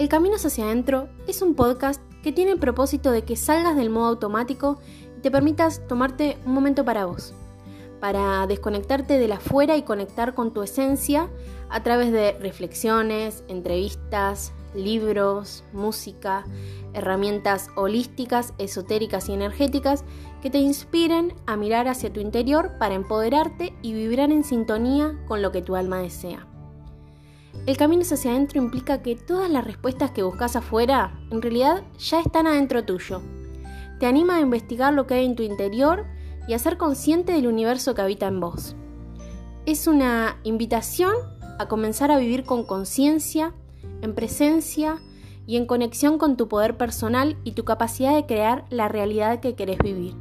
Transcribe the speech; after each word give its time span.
El 0.00 0.08
Camino 0.08 0.36
hacia 0.36 0.64
adentro 0.64 1.10
es 1.28 1.42
un 1.42 1.54
podcast 1.54 2.00
que 2.22 2.32
tiene 2.32 2.52
el 2.52 2.58
propósito 2.58 3.10
de 3.10 3.20
que 3.20 3.36
salgas 3.36 3.76
del 3.76 3.90
modo 3.90 4.06
automático 4.06 4.78
y 5.18 5.20
te 5.20 5.30
permitas 5.30 5.86
tomarte 5.88 6.38
un 6.46 6.54
momento 6.54 6.86
para 6.86 7.04
vos, 7.04 7.34
para 8.00 8.46
desconectarte 8.46 9.18
de 9.18 9.28
la 9.28 9.34
afuera 9.34 9.76
y 9.76 9.82
conectar 9.82 10.32
con 10.32 10.54
tu 10.54 10.62
esencia 10.62 11.28
a 11.68 11.82
través 11.82 12.12
de 12.12 12.32
reflexiones, 12.40 13.44
entrevistas, 13.46 14.54
libros, 14.74 15.64
música, 15.74 16.46
herramientas 16.94 17.68
holísticas, 17.76 18.54
esotéricas 18.56 19.28
y 19.28 19.34
energéticas 19.34 20.04
que 20.40 20.48
te 20.48 20.60
inspiren 20.60 21.34
a 21.44 21.58
mirar 21.58 21.88
hacia 21.88 22.10
tu 22.10 22.20
interior 22.20 22.78
para 22.78 22.94
empoderarte 22.94 23.74
y 23.82 23.92
vibrar 23.92 24.32
en 24.32 24.44
sintonía 24.44 25.22
con 25.28 25.42
lo 25.42 25.52
que 25.52 25.60
tu 25.60 25.76
alma 25.76 25.98
desea. 25.98 26.46
El 27.66 27.76
camino 27.76 28.02
hacia 28.02 28.30
adentro 28.30 28.60
implica 28.60 29.02
que 29.02 29.16
todas 29.16 29.50
las 29.50 29.64
respuestas 29.64 30.10
que 30.10 30.22
buscas 30.22 30.56
afuera 30.56 31.20
en 31.30 31.42
realidad 31.42 31.82
ya 31.98 32.20
están 32.20 32.46
adentro 32.46 32.84
tuyo. 32.84 33.20
Te 33.98 34.06
anima 34.06 34.36
a 34.36 34.40
investigar 34.40 34.94
lo 34.94 35.06
que 35.06 35.14
hay 35.14 35.26
en 35.26 35.36
tu 35.36 35.42
interior 35.42 36.06
y 36.48 36.54
a 36.54 36.58
ser 36.58 36.78
consciente 36.78 37.32
del 37.32 37.46
universo 37.46 37.94
que 37.94 38.02
habita 38.02 38.26
en 38.26 38.40
vos. 38.40 38.74
Es 39.66 39.86
una 39.86 40.38
invitación 40.42 41.14
a 41.58 41.68
comenzar 41.68 42.10
a 42.10 42.18
vivir 42.18 42.44
con 42.44 42.64
conciencia, 42.64 43.52
en 44.00 44.14
presencia 44.14 44.98
y 45.46 45.56
en 45.56 45.66
conexión 45.66 46.16
con 46.16 46.36
tu 46.36 46.48
poder 46.48 46.76
personal 46.76 47.36
y 47.44 47.52
tu 47.52 47.64
capacidad 47.64 48.14
de 48.14 48.24
crear 48.24 48.64
la 48.70 48.88
realidad 48.88 49.40
que 49.40 49.54
querés 49.54 49.78
vivir. 49.78 50.14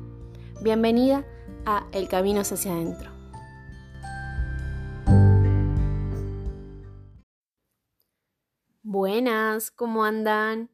Bienvenida 0.61 1.25
a 1.65 1.87
El 1.93 2.09
Camino 2.09 2.41
hacia 2.41 2.73
adentro. 2.73 3.18
Buenas, 9.01 9.71
¿cómo 9.71 10.03
andan? 10.03 10.69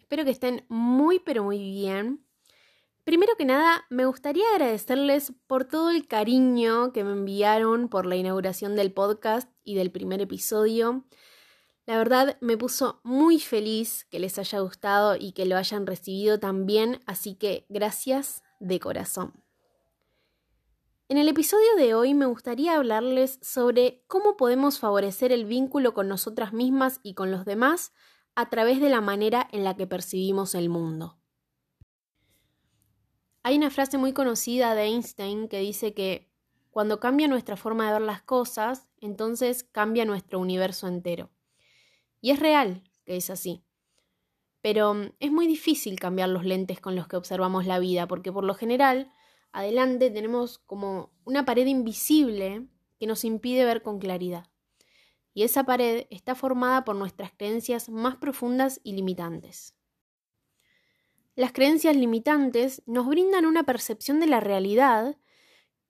Espero 0.00 0.24
que 0.24 0.32
estén 0.32 0.66
muy 0.68 1.20
pero 1.20 1.44
muy 1.44 1.58
bien. 1.58 2.26
Primero 3.04 3.36
que 3.38 3.44
nada, 3.44 3.84
me 3.88 4.04
gustaría 4.04 4.42
agradecerles 4.52 5.32
por 5.46 5.64
todo 5.64 5.90
el 5.90 6.08
cariño 6.08 6.92
que 6.92 7.04
me 7.04 7.12
enviaron 7.12 7.88
por 7.88 8.04
la 8.04 8.16
inauguración 8.16 8.74
del 8.74 8.92
podcast 8.92 9.48
y 9.62 9.76
del 9.76 9.92
primer 9.92 10.20
episodio. 10.20 11.04
La 11.86 11.98
verdad 11.98 12.36
me 12.40 12.56
puso 12.56 13.00
muy 13.04 13.38
feliz 13.38 14.06
que 14.10 14.18
les 14.18 14.40
haya 14.40 14.58
gustado 14.58 15.14
y 15.16 15.30
que 15.30 15.46
lo 15.46 15.56
hayan 15.56 15.86
recibido 15.86 16.40
también, 16.40 16.98
así 17.06 17.36
que 17.36 17.64
gracias 17.68 18.42
de 18.58 18.80
corazón. 18.80 19.41
En 21.12 21.18
el 21.18 21.28
episodio 21.28 21.76
de 21.76 21.92
hoy 21.92 22.14
me 22.14 22.24
gustaría 22.24 22.74
hablarles 22.74 23.38
sobre 23.42 24.02
cómo 24.06 24.38
podemos 24.38 24.78
favorecer 24.78 25.30
el 25.30 25.44
vínculo 25.44 25.92
con 25.92 26.08
nosotras 26.08 26.54
mismas 26.54 27.00
y 27.02 27.12
con 27.12 27.30
los 27.30 27.44
demás 27.44 27.92
a 28.34 28.48
través 28.48 28.80
de 28.80 28.88
la 28.88 29.02
manera 29.02 29.46
en 29.52 29.62
la 29.62 29.76
que 29.76 29.86
percibimos 29.86 30.54
el 30.54 30.70
mundo. 30.70 31.18
Hay 33.42 33.58
una 33.58 33.68
frase 33.68 33.98
muy 33.98 34.14
conocida 34.14 34.74
de 34.74 34.84
Einstein 34.84 35.48
que 35.48 35.58
dice 35.58 35.92
que 35.92 36.32
cuando 36.70 36.98
cambia 36.98 37.28
nuestra 37.28 37.58
forma 37.58 37.88
de 37.88 37.92
ver 37.92 38.00
las 38.00 38.22
cosas, 38.22 38.88
entonces 38.98 39.64
cambia 39.64 40.06
nuestro 40.06 40.38
universo 40.38 40.88
entero. 40.88 41.28
Y 42.22 42.30
es 42.30 42.40
real 42.40 42.84
que 43.04 43.18
es 43.18 43.28
así. 43.28 43.66
Pero 44.62 44.94
mm, 44.94 45.10
es 45.20 45.30
muy 45.30 45.46
difícil 45.46 46.00
cambiar 46.00 46.30
los 46.30 46.46
lentes 46.46 46.80
con 46.80 46.96
los 46.96 47.06
que 47.06 47.16
observamos 47.16 47.66
la 47.66 47.78
vida, 47.80 48.08
porque 48.08 48.32
por 48.32 48.44
lo 48.44 48.54
general, 48.54 49.12
adelante 49.52 50.10
tenemos 50.10 50.58
como 50.58 51.10
una 51.24 51.44
pared 51.44 51.66
invisible 51.66 52.66
que 52.98 53.06
nos 53.06 53.24
impide 53.24 53.64
ver 53.64 53.82
con 53.82 53.98
claridad. 53.98 54.46
Y 55.34 55.44
esa 55.44 55.64
pared 55.64 56.06
está 56.10 56.34
formada 56.34 56.84
por 56.84 56.96
nuestras 56.96 57.32
creencias 57.32 57.88
más 57.88 58.16
profundas 58.16 58.80
y 58.82 58.92
limitantes. 58.92 59.74
Las 61.34 61.52
creencias 61.52 61.96
limitantes 61.96 62.82
nos 62.86 63.06
brindan 63.06 63.46
una 63.46 63.62
percepción 63.62 64.20
de 64.20 64.26
la 64.26 64.40
realidad 64.40 65.16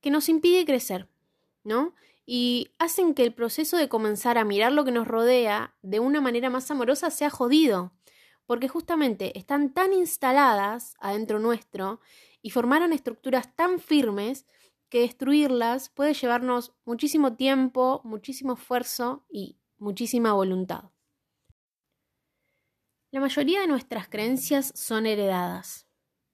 que 0.00 0.10
nos 0.10 0.28
impide 0.28 0.64
crecer, 0.64 1.08
¿no? 1.64 1.94
y 2.26 2.70
hacen 2.78 3.14
que 3.14 3.24
el 3.24 3.34
proceso 3.34 3.76
de 3.76 3.88
comenzar 3.88 4.38
a 4.38 4.44
mirar 4.44 4.72
lo 4.72 4.84
que 4.84 4.92
nos 4.92 5.08
rodea 5.08 5.74
de 5.82 6.00
una 6.00 6.20
manera 6.20 6.50
más 6.50 6.70
amorosa 6.70 7.10
sea 7.10 7.30
jodido, 7.30 7.92
porque 8.46 8.68
justamente 8.68 9.36
están 9.38 9.72
tan 9.72 9.92
instaladas 9.92 10.94
adentro 11.00 11.38
nuestro 11.38 12.00
y 12.42 12.50
formaron 12.50 12.92
estructuras 12.92 13.54
tan 13.56 13.78
firmes 13.78 14.46
que 14.88 15.00
destruirlas 15.00 15.88
puede 15.88 16.12
llevarnos 16.12 16.74
muchísimo 16.84 17.34
tiempo, 17.34 18.02
muchísimo 18.04 18.54
esfuerzo 18.54 19.24
y 19.30 19.56
muchísima 19.78 20.34
voluntad. 20.34 20.90
La 23.10 23.20
mayoría 23.20 23.60
de 23.60 23.68
nuestras 23.68 24.08
creencias 24.08 24.72
son 24.74 25.06
heredadas 25.06 25.86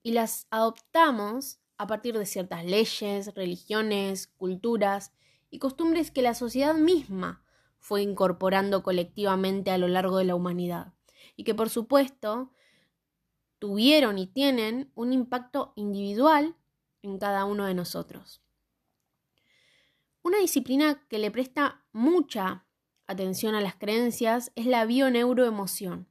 y 0.02 0.12
las 0.12 0.46
adoptamos 0.50 1.60
a 1.76 1.86
partir 1.86 2.19
de 2.19 2.26
ciertas 2.26 2.64
leyes, 2.64 3.34
religiones, 3.34 4.26
culturas 4.26 5.12
y 5.50 5.58
costumbres 5.58 6.10
que 6.10 6.22
la 6.22 6.34
sociedad 6.34 6.75
misma 6.75 7.44
fue 7.78 8.02
incorporando 8.02 8.82
colectivamente 8.82 9.70
a 9.70 9.78
lo 9.78 9.88
largo 9.88 10.19
de 10.19 10.25
la 10.25 10.34
humanidad 10.34 10.94
y 11.36 11.44
que 11.44 11.54
por 11.54 11.70
supuesto 11.70 12.52
tuvieron 13.58 14.19
y 14.19 14.26
tienen 14.26 14.91
un 14.94 15.12
impacto 15.12 15.72
individual 15.76 16.56
en 17.02 17.19
cada 17.19 17.44
uno 17.44 17.66
de 17.66 17.74
nosotros. 17.74 18.42
Una 20.22 20.38
disciplina 20.38 21.06
que 21.08 21.19
le 21.19 21.30
presta 21.30 21.82
mucha 21.92 22.66
atención 23.06 23.54
a 23.54 23.60
las 23.60 23.76
creencias 23.76 24.52
es 24.54 24.66
la 24.66 24.84
bioneuroemoción. 24.84 26.08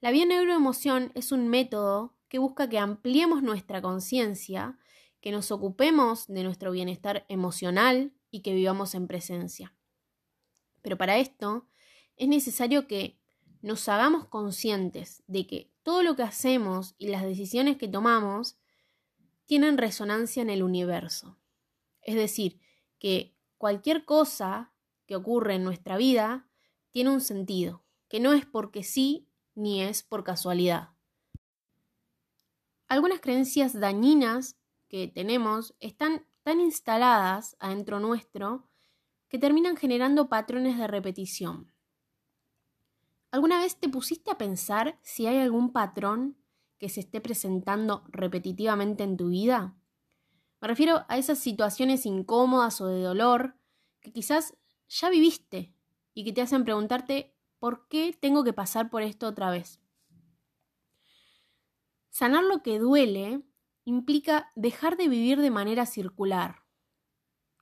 La 0.00 0.10
bioneuroemoción 0.10 1.10
es 1.14 1.32
un 1.32 1.48
método 1.48 2.14
que 2.28 2.38
busca 2.38 2.68
que 2.68 2.78
ampliemos 2.78 3.42
nuestra 3.42 3.80
conciencia, 3.80 4.78
que 5.20 5.32
nos 5.32 5.50
ocupemos 5.50 6.26
de 6.26 6.44
nuestro 6.44 6.70
bienestar 6.70 7.24
emocional, 7.28 8.12
y 8.34 8.40
que 8.40 8.52
vivamos 8.52 8.96
en 8.96 9.06
presencia. 9.06 9.72
Pero 10.82 10.98
para 10.98 11.18
esto 11.18 11.68
es 12.16 12.26
necesario 12.26 12.88
que 12.88 13.16
nos 13.62 13.88
hagamos 13.88 14.26
conscientes 14.26 15.22
de 15.28 15.46
que 15.46 15.70
todo 15.84 16.02
lo 16.02 16.16
que 16.16 16.24
hacemos 16.24 16.96
y 16.98 17.08
las 17.08 17.22
decisiones 17.22 17.76
que 17.76 17.86
tomamos 17.86 18.56
tienen 19.44 19.78
resonancia 19.78 20.42
en 20.42 20.50
el 20.50 20.62
universo. 20.62 21.38
Es 22.02 22.16
decir, 22.16 22.60
que 22.98 23.36
cualquier 23.58 24.04
cosa 24.04 24.72
que 25.06 25.14
ocurre 25.14 25.54
en 25.54 25.64
nuestra 25.64 25.96
vida 25.96 26.48
tiene 26.90 27.10
un 27.10 27.20
sentido, 27.20 27.84
que 28.08 28.18
no 28.18 28.32
es 28.32 28.46
porque 28.46 28.82
sí 28.82 29.28
ni 29.54 29.82
es 29.82 30.02
por 30.02 30.24
casualidad. 30.24 30.90
Algunas 32.88 33.20
creencias 33.20 33.78
dañinas 33.78 34.56
que 34.88 35.06
tenemos 35.08 35.74
están 35.80 36.26
tan 36.42 36.60
instaladas 36.60 37.56
adentro 37.58 38.00
nuestro 38.00 38.70
que 39.28 39.38
terminan 39.38 39.76
generando 39.76 40.28
patrones 40.28 40.78
de 40.78 40.86
repetición. 40.86 41.73
¿Alguna 43.34 43.58
vez 43.58 43.74
te 43.74 43.88
pusiste 43.88 44.30
a 44.30 44.38
pensar 44.38 44.96
si 45.02 45.26
hay 45.26 45.38
algún 45.38 45.72
patrón 45.72 46.38
que 46.78 46.88
se 46.88 47.00
esté 47.00 47.20
presentando 47.20 48.04
repetitivamente 48.06 49.02
en 49.02 49.16
tu 49.16 49.30
vida? 49.30 49.76
Me 50.60 50.68
refiero 50.68 51.04
a 51.08 51.18
esas 51.18 51.40
situaciones 51.40 52.06
incómodas 52.06 52.80
o 52.80 52.86
de 52.86 53.02
dolor 53.02 53.56
que 54.00 54.12
quizás 54.12 54.56
ya 54.86 55.10
viviste 55.10 55.74
y 56.14 56.24
que 56.24 56.32
te 56.32 56.42
hacen 56.42 56.62
preguntarte 56.62 57.34
¿por 57.58 57.88
qué 57.88 58.16
tengo 58.16 58.44
que 58.44 58.52
pasar 58.52 58.88
por 58.88 59.02
esto 59.02 59.26
otra 59.26 59.50
vez? 59.50 59.80
Sanar 62.10 62.44
lo 62.44 62.62
que 62.62 62.78
duele 62.78 63.42
implica 63.84 64.52
dejar 64.54 64.96
de 64.96 65.08
vivir 65.08 65.40
de 65.40 65.50
manera 65.50 65.86
circular, 65.86 66.62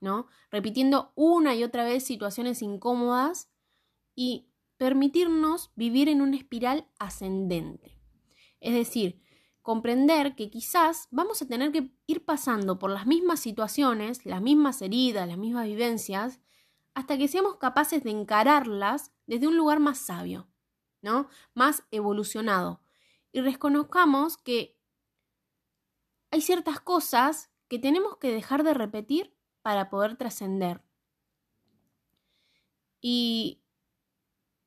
¿no? 0.02 0.26
Repitiendo 0.50 1.12
una 1.14 1.54
y 1.54 1.64
otra 1.64 1.82
vez 1.84 2.04
situaciones 2.04 2.60
incómodas 2.60 3.50
y 4.14 4.51
permitirnos 4.82 5.70
vivir 5.76 6.08
en 6.08 6.20
una 6.20 6.36
espiral 6.36 6.88
ascendente. 6.98 8.00
Es 8.58 8.74
decir, 8.74 9.22
comprender 9.62 10.34
que 10.34 10.50
quizás 10.50 11.06
vamos 11.12 11.40
a 11.40 11.46
tener 11.46 11.70
que 11.70 11.94
ir 12.08 12.24
pasando 12.24 12.80
por 12.80 12.90
las 12.90 13.06
mismas 13.06 13.38
situaciones, 13.38 14.26
las 14.26 14.42
mismas 14.42 14.82
heridas, 14.82 15.28
las 15.28 15.38
mismas 15.38 15.66
vivencias, 15.66 16.40
hasta 16.94 17.16
que 17.16 17.28
seamos 17.28 17.58
capaces 17.58 18.02
de 18.02 18.10
encararlas 18.10 19.12
desde 19.28 19.46
un 19.46 19.56
lugar 19.56 19.78
más 19.78 19.98
sabio, 19.98 20.48
¿no? 21.00 21.28
Más 21.54 21.84
evolucionado. 21.92 22.82
Y 23.30 23.40
reconozcamos 23.40 24.36
que 24.36 24.76
hay 26.32 26.40
ciertas 26.40 26.80
cosas 26.80 27.52
que 27.68 27.78
tenemos 27.78 28.16
que 28.16 28.32
dejar 28.32 28.64
de 28.64 28.74
repetir 28.74 29.32
para 29.62 29.90
poder 29.90 30.16
trascender. 30.16 30.82
Y 33.00 33.61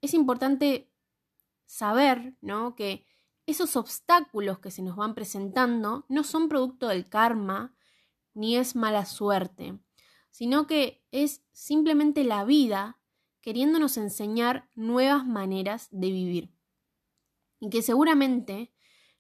es 0.06 0.14
importante 0.14 0.92
saber, 1.66 2.36
¿no? 2.42 2.76
Que 2.76 3.06
esos 3.46 3.76
obstáculos 3.76 4.60
que 4.60 4.72
se 4.72 4.82
nos 4.82 4.96
van 4.96 5.14
presentando 5.14 6.06
no 6.10 6.24
son 6.24 6.50
producto 6.50 6.88
del 6.88 7.08
karma 7.08 7.76
ni 8.34 8.58
es 8.58 8.76
mala 8.76 9.06
suerte, 9.06 9.80
sino 10.32 10.68
que 10.68 11.04
es 11.12 11.44
simplemente 11.52 12.24
la 12.24 12.44
vida 12.44 13.00
queriéndonos 13.42 13.98
enseñar 13.98 14.70
nuevas 14.74 15.26
maneras 15.26 15.88
de 15.92 16.12
vivir. 16.12 16.52
y 17.60 17.70
que 17.70 17.82
seguramente 17.82 18.74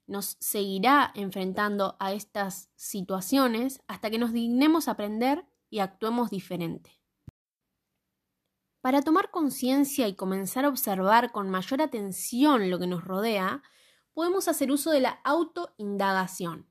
nos 0.07 0.37
seguirá 0.39 1.11
enfrentando 1.15 1.95
a 1.99 2.11
estas 2.11 2.69
situaciones 2.75 3.81
hasta 3.87 4.09
que 4.11 4.19
nos 4.19 4.33
dignemos 4.33 4.87
aprender 4.87 5.47
y 5.69 5.79
actuemos 5.79 6.29
diferente. 6.29 6.99
Para 8.85 9.01
tomar 9.01 9.31
conciencia 9.31 10.07
y 10.07 10.13
comenzar 10.13 10.63
a 10.63 10.69
observar 10.69 11.31
con 11.31 11.49
mayor 11.49 11.81
atención 11.81 12.69
lo 12.69 12.77
que 12.77 12.85
nos 12.85 13.03
rodea, 13.03 13.63
podemos 14.13 14.47
hacer 14.47 14.71
uso 14.71 14.91
de 14.91 14.99
la 14.99 15.21
autoindagación. 15.23 16.69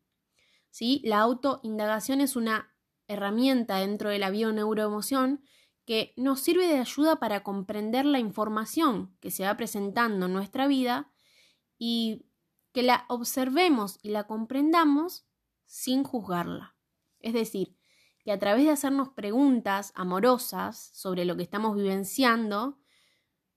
¿Sí? 0.71 1.01
La 1.03 1.19
autoindagación 1.19 2.21
es 2.21 2.37
una 2.37 2.73
herramienta 3.09 3.79
dentro 3.79 4.11
de 4.11 4.21
la 4.21 4.31
bioneuroemoción 4.31 5.43
que 5.87 6.15
nos 6.17 6.39
sirve 6.39 6.69
de 6.69 6.79
ayuda 6.79 7.17
para 7.17 7.43
comprender 7.43 8.05
la 8.05 8.21
información 8.21 9.17
que 9.19 9.33
se 9.33 9.43
va 9.43 9.57
presentando 9.57 10.27
en 10.27 10.35
nuestra 10.35 10.69
vida 10.69 11.11
y 11.79 12.27
que 12.71 12.85
la 12.85 13.07
observemos 13.09 13.99
y 14.03 14.11
la 14.11 14.29
comprendamos 14.29 15.27
sin 15.65 16.05
juzgarla. 16.05 16.77
Es 17.19 17.33
decir, 17.33 17.77
que 18.25 18.33
a 18.33 18.39
través 18.39 18.65
de 18.65 18.71
hacernos 18.71 19.11
preguntas 19.11 19.93
amorosas 19.95 20.91
sobre 20.95 21.25
lo 21.25 21.37
que 21.37 21.43
estamos 21.43 21.77
vivenciando, 21.77 22.79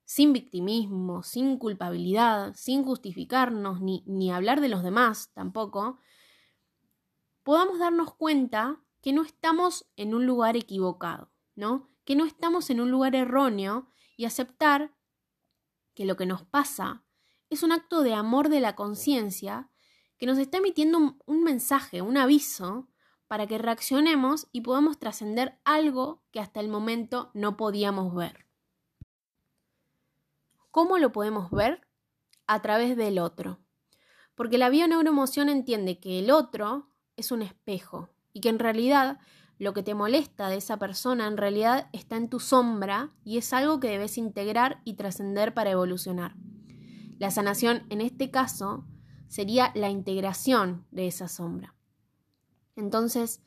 sin 0.04 0.34
victimismo, 0.34 1.24
sin 1.24 1.58
culpabilidad, 1.58 2.54
sin 2.56 2.84
justificarnos 2.84 3.81
ni, 3.81 4.04
ni 4.06 4.31
hablar 4.31 4.62
de 4.62 4.69
los 4.69 4.84
demás 4.84 5.31
tampoco, 5.34 6.00
podamos 7.44 7.80
darnos 7.80 8.14
cuenta 8.14 8.81
que 9.02 9.14
no 9.14 9.24
estamos 9.24 9.90
en 9.96 10.14
un 10.14 10.25
lugar 10.25 10.58
equivocado, 10.58 11.31
¿no? 11.56 11.90
Que 12.04 12.16
no 12.16 12.25
estamos 12.25 12.69
en 12.69 12.81
un 12.81 12.92
lugar 12.92 13.16
erróneo 13.16 13.90
y 14.18 14.25
aceptar 14.25 14.94
que 15.94 16.06
lo 16.06 16.18
que 16.18 16.25
nos 16.25 16.44
pasa 16.44 17.06
es 17.50 17.64
un 17.64 17.72
acto 17.72 18.04
de 18.04 18.14
amor 18.14 18.50
de 18.50 18.60
la 18.60 18.75
conciencia 18.75 19.72
que 20.18 20.25
nos 20.25 20.38
está 20.38 20.58
emitiendo 20.58 21.18
un, 21.25 21.44
mensaje, 21.44 22.02
un 22.02 22.18
aviso, 22.18 22.90
para 23.28 23.48
que 23.48 23.58
reaccionemos 23.58 24.48
y 24.52 24.62
podamos 24.62 25.00
trascender 25.00 25.60
algo 25.66 26.22
que 26.32 26.40
hasta 26.40 26.60
el 26.60 26.70
momento 26.70 27.32
no 27.34 27.58
podíamos 27.58 28.14
ver. 28.16 28.46
¿Cómo 30.72 30.98
lo 30.98 31.12
podemos 31.12 31.52
ver? 31.52 31.82
A 32.46 32.62
través 32.62 32.96
del 32.96 33.20
otro. 33.20 33.60
Porque 34.36 34.58
la 34.58 34.70
bioneuroemoción 34.70 35.50
entiende 35.50 36.00
que 36.00 36.20
el 36.20 36.32
otro 36.32 36.90
es 37.16 37.32
un 37.32 37.42
espejo 37.42 38.10
y 38.32 38.42
que 38.42 38.50
en 38.50 38.60
realidad 38.60 39.20
lo 39.58 39.74
que 39.74 39.82
te 39.82 39.96
molesta 39.96 40.50
de 40.50 40.58
esa 40.58 40.78
persona 40.78 41.28
en 41.28 41.38
realidad 41.38 41.90
está 41.92 42.16
en 42.16 42.30
tu 42.30 42.40
sombra 42.40 43.12
y 43.24 43.38
es 43.40 43.52
algo 43.54 43.80
que 43.80 43.90
debes 43.90 44.18
integrar 44.18 44.82
y 44.86 44.94
trascender 44.94 45.54
para 45.54 45.72
evolucionar. 45.72 46.36
La 47.18 47.32
sanación 47.32 47.88
en 47.90 48.02
este 48.02 48.30
caso 48.30 48.86
sería 49.28 49.72
la 49.74 49.90
integración 49.90 50.86
de 50.92 51.08
esa 51.08 51.28
sombra. 51.28 51.77
Entonces, 52.78 53.42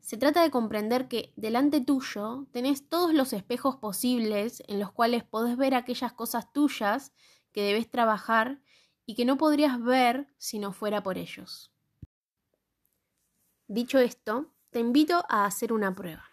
se 0.00 0.16
trata 0.16 0.42
de 0.42 0.50
comprender 0.50 1.06
que 1.06 1.32
delante 1.36 1.80
tuyo 1.80 2.46
tenés 2.50 2.88
todos 2.88 3.14
los 3.14 3.32
espejos 3.32 3.76
posibles 3.76 4.62
en 4.66 4.80
los 4.80 4.90
cuales 4.90 5.22
podés 5.22 5.56
ver 5.56 5.74
aquellas 5.74 6.12
cosas 6.14 6.52
tuyas 6.52 7.12
que 7.52 7.62
debes 7.62 7.90
trabajar 7.90 8.60
y 9.04 9.14
que 9.14 9.26
no 9.26 9.36
podrías 9.36 9.80
ver 9.82 10.32
si 10.38 10.58
no 10.58 10.72
fuera 10.72 11.02
por 11.02 11.18
ellos. 11.18 11.70
Dicho 13.68 13.98
esto, 13.98 14.50
te 14.70 14.80
invito 14.80 15.24
a 15.28 15.44
hacer 15.44 15.72
una 15.72 15.94
prueba. 15.94 16.24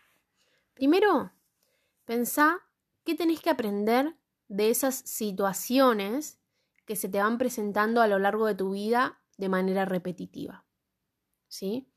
Primero, 0.74 1.34
pensá 2.06 2.62
qué 3.04 3.14
tenés 3.14 3.42
que 3.42 3.50
aprender 3.50 4.16
de 4.48 4.70
esas 4.70 4.96
situaciones 4.96 6.40
que 6.86 6.96
se 6.96 7.10
te 7.10 7.20
van 7.20 7.38
presentando 7.38 8.02
a 8.02 8.08
lo 8.08 8.20
largo 8.20 8.48
de 8.48 8.56
tu 8.56 8.72
vida 8.72 9.22
de 9.38 9.50
manera 9.50 9.84
repetitiva. 9.84 10.66
¿Sí? 11.50 11.92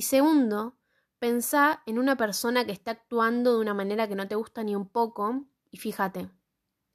Y 0.00 0.04
segundo, 0.04 0.78
pensá 1.18 1.82
en 1.84 1.98
una 1.98 2.16
persona 2.16 2.64
que 2.64 2.72
está 2.72 2.92
actuando 2.92 3.52
de 3.52 3.60
una 3.60 3.74
manera 3.74 4.08
que 4.08 4.14
no 4.14 4.26
te 4.26 4.34
gusta 4.34 4.64
ni 4.64 4.74
un 4.74 4.88
poco 4.88 5.44
y 5.70 5.76
fíjate, 5.76 6.30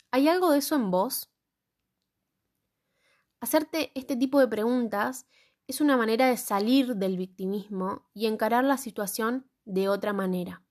¿hay 0.10 0.28
algo 0.28 0.50
de 0.50 0.57
eso 0.57 0.74
en 0.74 0.90
vos? 0.90 1.31
Hacerte 3.40 3.92
este 3.94 4.16
tipo 4.16 4.40
de 4.40 4.48
preguntas 4.48 5.28
es 5.68 5.81
una 5.81 5.98
manera 5.98 6.28
de 6.28 6.38
salir 6.38 6.96
del 6.96 7.16
victimismo 7.16 8.10
y 8.16 8.25
encarar 8.25 8.63
la 8.63 8.78
situación 8.78 9.52
de 9.66 9.88
otra 9.88 10.12
manera. 10.12 10.66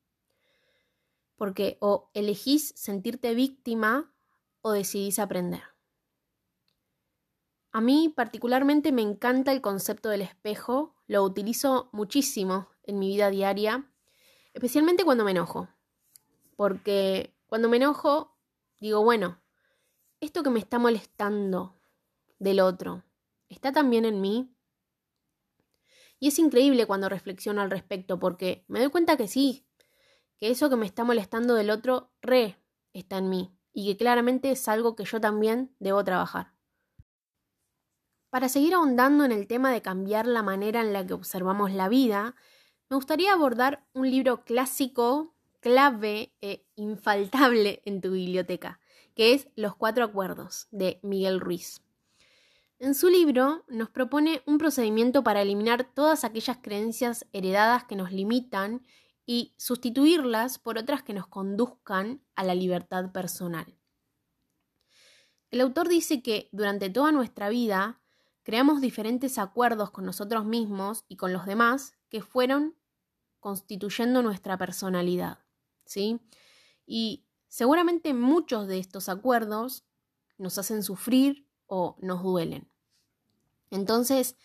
Porque 1.37 1.79
o 1.81 2.11
elegís 2.15 2.73
sentirte 2.75 3.33
víctima 3.37 4.13
o 4.61 4.73
decidís 4.73 5.21
aprender. 5.21 5.74
A 7.75 7.81
mí 7.81 8.09
particularmente 8.09 8.93
me 8.93 9.03
encanta 9.03 9.51
el 9.51 9.61
concepto 9.61 10.09
del 10.09 10.23
espejo, 10.23 10.95
lo 11.09 11.25
utilizo 11.25 11.89
muchísimo 11.91 12.69
en 12.85 13.01
mi 13.01 13.09
vida 13.09 13.31
diaria, 13.31 13.91
especialmente 14.53 15.03
cuando 15.03 15.25
me 15.25 15.33
enojo. 15.33 15.69
Porque 16.55 17.37
cuando 17.49 17.69
me 17.69 17.79
enojo, 17.79 18.39
digo, 18.79 19.03
bueno, 19.03 19.43
esto 20.21 20.45
que 20.45 20.51
me 20.51 20.61
está 20.61 20.79
molestando 20.79 21.77
del 22.39 22.61
otro, 22.61 23.03
¿está 23.49 23.73
también 23.73 24.05
en 24.05 24.21
mí? 24.21 24.55
Y 26.21 26.29
es 26.29 26.39
increíble 26.39 26.87
cuando 26.87 27.09
reflexiono 27.09 27.61
al 27.61 27.73
respecto, 27.73 28.21
porque 28.21 28.65
me 28.69 28.79
doy 28.79 28.91
cuenta 28.91 29.17
que 29.17 29.27
sí, 29.27 29.67
que 30.39 30.49
eso 30.49 30.71
que 30.71 30.77
me 30.77 30.87
está 30.87 31.03
molestando 31.03 31.57
del 31.57 31.71
otro, 31.71 32.13
re, 32.23 32.57
está 32.93 33.19
en 33.19 33.31
mí, 33.31 33.59
y 33.73 33.87
que 33.91 33.97
claramente 33.97 34.53
es 34.53 34.69
algo 34.69 34.95
que 34.95 35.05
yo 35.05 35.21
también 35.21 35.75
debo 35.81 36.05
trabajar. 36.05 36.54
Para 38.35 38.49
seguir 38.49 38.75
ahondando 38.75 39.25
en 39.25 39.31
el 39.31 39.47
tema 39.47 39.71
de 39.71 39.81
cambiar 39.81 40.27
la 40.27 40.43
manera 40.43 40.81
en 40.81 40.93
la 40.93 41.07
que 41.07 41.15
observamos 41.15 41.71
la 41.71 41.89
vida, 41.89 42.35
me 42.91 42.97
gustaría 42.97 43.33
abordar 43.33 43.87
un 43.93 44.11
libro 44.11 44.43
clásico, 44.45 45.37
clave 45.61 46.35
e 46.41 46.67
infaltable 46.75 47.81
en 47.85 48.01
tu 48.01 48.11
biblioteca, 48.11 48.81
que 49.15 49.35
es 49.35 49.47
Los 49.55 49.77
Cuatro 49.77 50.03
Acuerdos, 50.03 50.67
de 50.73 50.99
Miguel 51.05 51.39
Ruiz. 51.39 51.81
En 52.81 52.97
su 52.97 53.09
libro 53.09 53.65
nos 53.69 53.89
propone 53.89 54.43
un 54.47 54.59
procedimiento 54.59 55.23
para 55.23 55.43
eliminar 55.43 55.85
todas 55.95 56.25
aquellas 56.25 56.57
creencias 56.57 57.27
heredadas 57.33 57.85
que 57.85 57.95
nos 57.95 58.11
limitan 58.11 58.85
y 59.25 59.55
sustituirlas 59.59 60.59
por 60.59 60.77
otras 60.77 61.05
que 61.05 61.15
nos 61.15 61.29
conduzcan 61.29 62.21
a 62.35 62.43
la 62.43 62.57
libertad 62.57 63.13
personal. 63.13 63.79
El 65.53 65.61
autor 65.61 65.89
dice 65.89 66.21
que 66.21 66.49
durante 66.51 66.91
toda 66.91 67.13
nuestra 67.13 67.49
vida 67.49 68.01
creamos 68.45 68.81
diferentes 68.81 69.39
acuerdos 69.39 69.91
con 69.91 70.05
nosotros 70.05 70.45
mismos 70.45 71.05
y 71.09 71.17
con 71.17 71.33
los 71.33 71.47
demás 71.47 71.95
que 72.09 72.23
fueron 72.23 72.77
constituyendo 73.41 74.23
nuestra 74.23 74.57
personalidad, 74.57 75.41
¿sí? 75.85 76.21
Y 76.87 77.27
seguramente 77.49 78.15
muchos 78.15 78.69
de 78.69 78.79
estos 78.79 79.09
acuerdos 79.09 79.85
nos 80.39 80.59
hacen 80.59 80.83
sufrir 80.83 81.49
o 81.67 81.97
nos 82.01 82.23
duelen. 82.23 82.71
Entonces, 83.71 84.37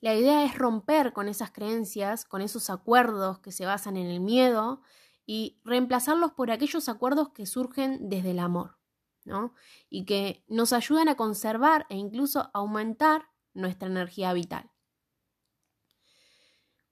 la 0.00 0.14
idea 0.14 0.44
es 0.44 0.56
romper 0.56 1.12
con 1.12 1.28
esas 1.28 1.50
creencias, 1.50 2.24
con 2.24 2.42
esos 2.42 2.70
acuerdos 2.70 3.40
que 3.40 3.52
se 3.52 3.64
basan 3.64 3.96
en 3.96 4.06
el 4.06 4.20
miedo 4.20 4.82
y 5.24 5.58
reemplazarlos 5.64 6.32
por 6.32 6.50
aquellos 6.50 6.88
acuerdos 6.88 7.30
que 7.30 7.46
surgen 7.46 8.08
desde 8.08 8.32
el 8.32 8.38
amor, 8.38 8.78
¿no? 9.24 9.54
Y 9.88 10.04
que 10.04 10.44
nos 10.46 10.72
ayudan 10.72 11.08
a 11.08 11.16
conservar 11.16 11.86
e 11.88 11.96
incluso 11.96 12.50
aumentar 12.52 13.28
nuestra 13.56 13.88
energía 13.88 14.32
vital. 14.32 14.70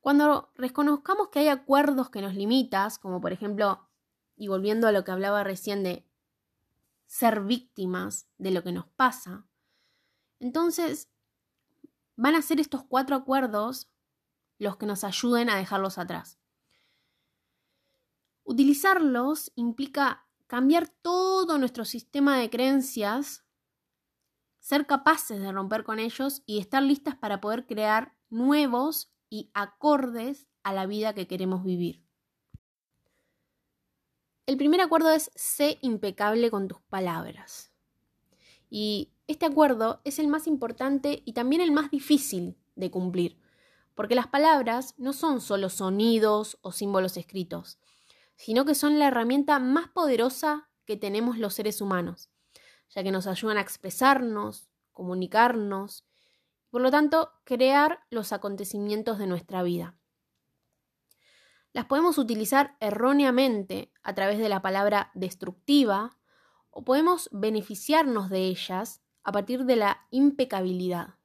Cuando 0.00 0.52
reconozcamos 0.54 1.28
que 1.28 1.38
hay 1.38 1.48
acuerdos 1.48 2.10
que 2.10 2.20
nos 2.20 2.34
limitas, 2.34 2.98
como 2.98 3.20
por 3.20 3.32
ejemplo, 3.32 3.88
y 4.36 4.48
volviendo 4.48 4.86
a 4.86 4.92
lo 4.92 5.04
que 5.04 5.12
hablaba 5.12 5.44
recién 5.44 5.82
de 5.82 6.06
ser 7.06 7.40
víctimas 7.42 8.28
de 8.36 8.50
lo 8.50 8.62
que 8.62 8.72
nos 8.72 8.86
pasa, 8.86 9.46
entonces 10.40 11.08
van 12.16 12.34
a 12.34 12.42
ser 12.42 12.60
estos 12.60 12.84
cuatro 12.84 13.16
acuerdos 13.16 13.90
los 14.58 14.76
que 14.76 14.86
nos 14.86 15.04
ayuden 15.04 15.48
a 15.50 15.56
dejarlos 15.56 15.98
atrás. 15.98 16.38
Utilizarlos 18.44 19.52
implica 19.54 20.26
cambiar 20.46 20.88
todo 20.88 21.58
nuestro 21.58 21.84
sistema 21.84 22.36
de 22.36 22.50
creencias 22.50 23.43
ser 24.64 24.86
capaces 24.86 25.42
de 25.42 25.52
romper 25.52 25.84
con 25.84 25.98
ellos 25.98 26.42
y 26.46 26.58
estar 26.58 26.82
listas 26.82 27.14
para 27.14 27.38
poder 27.38 27.66
crear 27.66 28.14
nuevos 28.30 29.12
y 29.28 29.50
acordes 29.52 30.48
a 30.62 30.72
la 30.72 30.86
vida 30.86 31.12
que 31.12 31.26
queremos 31.26 31.64
vivir. 31.64 32.02
El 34.46 34.56
primer 34.56 34.80
acuerdo 34.80 35.10
es 35.10 35.30
sé 35.34 35.76
impecable 35.82 36.50
con 36.50 36.66
tus 36.66 36.80
palabras. 36.88 37.72
Y 38.70 39.12
este 39.26 39.44
acuerdo 39.44 40.00
es 40.02 40.18
el 40.18 40.28
más 40.28 40.46
importante 40.46 41.22
y 41.26 41.34
también 41.34 41.60
el 41.60 41.70
más 41.70 41.90
difícil 41.90 42.56
de 42.74 42.90
cumplir, 42.90 43.38
porque 43.94 44.14
las 44.14 44.28
palabras 44.28 44.94
no 44.96 45.12
son 45.12 45.42
solo 45.42 45.68
sonidos 45.68 46.56
o 46.62 46.72
símbolos 46.72 47.18
escritos, 47.18 47.78
sino 48.36 48.64
que 48.64 48.74
son 48.74 48.98
la 48.98 49.08
herramienta 49.08 49.58
más 49.58 49.88
poderosa 49.88 50.70
que 50.86 50.96
tenemos 50.96 51.36
los 51.36 51.52
seres 51.52 51.82
humanos 51.82 52.30
ya 52.88 53.02
que 53.02 53.10
nos 53.10 53.26
ayudan 53.26 53.58
a 53.58 53.60
expresarnos, 53.60 54.68
comunicarnos, 54.92 56.04
por 56.70 56.80
lo 56.80 56.90
tanto, 56.90 57.32
crear 57.44 58.00
los 58.10 58.32
acontecimientos 58.32 59.18
de 59.18 59.26
nuestra 59.26 59.62
vida. 59.62 59.96
Las 61.72 61.86
podemos 61.86 62.18
utilizar 62.18 62.76
erróneamente 62.78 63.92
a 64.04 64.14
través 64.14 64.38
de 64.38 64.48
la 64.48 64.62
palabra 64.62 65.10
destructiva 65.14 66.16
o 66.70 66.84
podemos 66.84 67.28
beneficiarnos 67.32 68.30
de 68.30 68.44
ellas 68.44 69.02
a 69.24 69.32
partir 69.32 69.64
de 69.64 69.74
la 69.74 70.06
impecabilidad, 70.10 71.16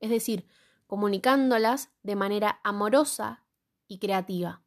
es 0.00 0.10
decir, 0.10 0.46
comunicándolas 0.86 1.90
de 2.02 2.16
manera 2.16 2.60
amorosa 2.64 3.44
y 3.88 3.98
creativa. 3.98 4.62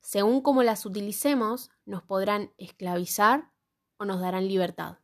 Según 0.00 0.40
cómo 0.40 0.62
las 0.62 0.86
utilicemos, 0.86 1.70
nos 1.84 2.02
podrán 2.02 2.52
esclavizar 2.56 3.50
o 3.98 4.04
nos 4.04 4.20
darán 4.20 4.46
libertad. 4.46 4.99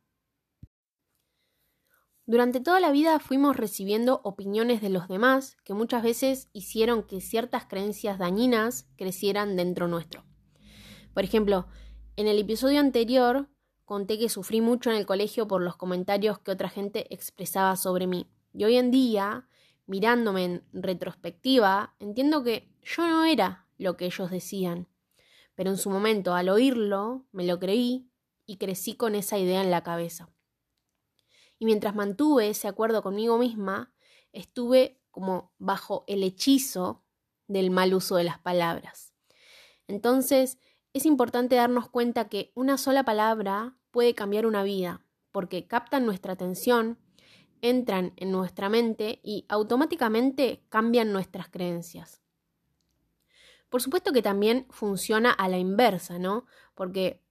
Durante 2.29 2.59
toda 2.59 2.81
la 2.81 2.91
vida 2.91 3.19
fuimos 3.19 3.55
recibiendo 3.55 4.19
opiniones 4.25 4.81
de 4.81 4.89
los 4.89 5.07
demás 5.07 5.55
que 5.63 5.73
muchas 5.73 6.03
veces 6.03 6.49
hicieron 6.51 7.03
que 7.03 7.21
ciertas 7.21 7.65
creencias 7.67 8.19
dañinas 8.19 8.85
crecieran 8.97 9.55
dentro 9.55 9.87
nuestro. 9.87 10.25
Por 11.13 11.23
ejemplo, 11.23 11.67
en 12.17 12.27
el 12.27 12.37
episodio 12.37 12.81
anterior 12.81 13.47
conté 13.85 14.19
que 14.19 14.27
sufrí 14.27 14.59
mucho 14.59 14.91
en 14.91 14.97
el 14.97 15.05
colegio 15.05 15.47
por 15.47 15.61
los 15.61 15.77
comentarios 15.77 16.37
que 16.39 16.51
otra 16.51 16.67
gente 16.67 17.11
expresaba 17.13 17.77
sobre 17.77 18.07
mí. 18.07 18.29
Y 18.53 18.65
hoy 18.65 18.75
en 18.75 18.91
día, 18.91 19.47
mirándome 19.85 20.43
en 20.43 20.63
retrospectiva, 20.73 21.95
entiendo 21.97 22.43
que 22.43 22.69
yo 22.83 23.07
no 23.07 23.23
era 23.23 23.69
lo 23.77 23.95
que 23.95 24.05
ellos 24.05 24.29
decían. 24.29 24.89
Pero 25.55 25.69
en 25.69 25.77
su 25.77 25.89
momento, 25.89 26.35
al 26.35 26.49
oírlo, 26.49 27.25
me 27.31 27.45
lo 27.45 27.57
creí 27.57 28.11
y 28.45 28.57
crecí 28.57 28.95
con 28.95 29.15
esa 29.15 29.37
idea 29.37 29.63
en 29.63 29.71
la 29.71 29.83
cabeza. 29.83 30.29
Y 31.59 31.65
mientras 31.65 31.95
mantuve 31.95 32.49
ese 32.49 32.67
acuerdo 32.67 33.01
conmigo 33.01 33.37
misma, 33.37 33.93
estuve 34.31 35.01
como 35.11 35.53
bajo 35.57 36.03
el 36.07 36.23
hechizo 36.23 37.03
del 37.47 37.71
mal 37.71 37.93
uso 37.93 38.15
de 38.15 38.23
las 38.23 38.39
palabras. 38.39 39.13
Entonces, 39.87 40.59
es 40.93 41.05
importante 41.05 41.55
darnos 41.55 41.89
cuenta 41.89 42.29
que 42.29 42.51
una 42.55 42.77
sola 42.77 43.03
palabra 43.03 43.77
puede 43.91 44.13
cambiar 44.13 44.45
una 44.45 44.63
vida, 44.63 45.01
porque 45.31 45.67
captan 45.67 46.05
nuestra 46.05 46.33
atención, 46.33 46.99
entran 47.61 48.13
en 48.17 48.31
nuestra 48.31 48.69
mente 48.69 49.19
y 49.23 49.45
automáticamente 49.49 50.63
cambian 50.69 51.11
nuestras 51.11 51.49
creencias. 51.49 52.21
Por 53.69 53.81
supuesto 53.81 54.13
que 54.13 54.21
también 54.21 54.65
funciona 54.69 55.31
a 55.31 55.49
la 55.49 55.57
inversa, 55.57 56.19
¿no? 56.19 56.45
Porque 56.73 57.21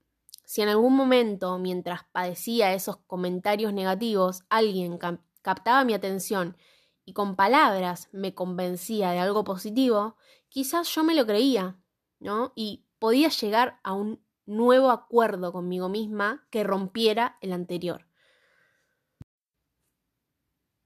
si 0.47 0.63
en 0.63 0.69
algún 0.69 0.95
momento, 0.95 1.59
mientras 1.59 2.05
padecía 2.13 2.73
esos 2.73 2.99
comentarios 2.99 3.73
negativos, 3.73 4.45
alguien 4.49 4.97
captaba 5.43 5.85
mi 5.85 5.93
atención 5.93 6.57
y 7.05 7.15
con 7.15 7.35
palabras 7.35 8.09
me 8.13 8.33
convencía 8.33 9.11
de 9.11 9.19
algo 9.19 9.43
positivo, 9.43 10.17
quizás 10.49 10.89
yo 10.95 11.03
me 11.03 11.17
lo 11.17 11.27
creía, 11.27 11.81
¿no? 12.21 12.53
Y 12.55 12.87
podía 13.01 13.29
llegar 13.29 13.81
a 13.83 13.93
un 13.93 14.25
nuevo 14.47 14.93
acuerdo 14.93 15.53
conmigo 15.53 15.89
misma 15.89 16.47
que 16.51 16.63
rompiera 16.63 17.39
el 17.41 17.53
anterior. 17.53 18.07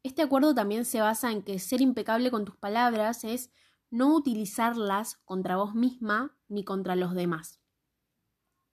Este 0.03 0.23
acuerdo 0.23 0.55
también 0.55 0.87
se 0.87 1.03
basa 1.03 1.31
en 1.31 1.43
que 1.43 1.59
ser 1.59 1.83
impecable 1.83 2.31
con 2.31 2.47
tus 2.47 2.57
palabras 2.57 3.25
es 3.25 3.51
no 3.91 4.17
utilizarlas 4.17 5.17
contra 5.27 5.57
vos 5.57 5.75
misma 5.75 6.35
ni 6.49 6.65
contra 6.65 6.97
los 6.97 7.15
demás. 7.15 7.60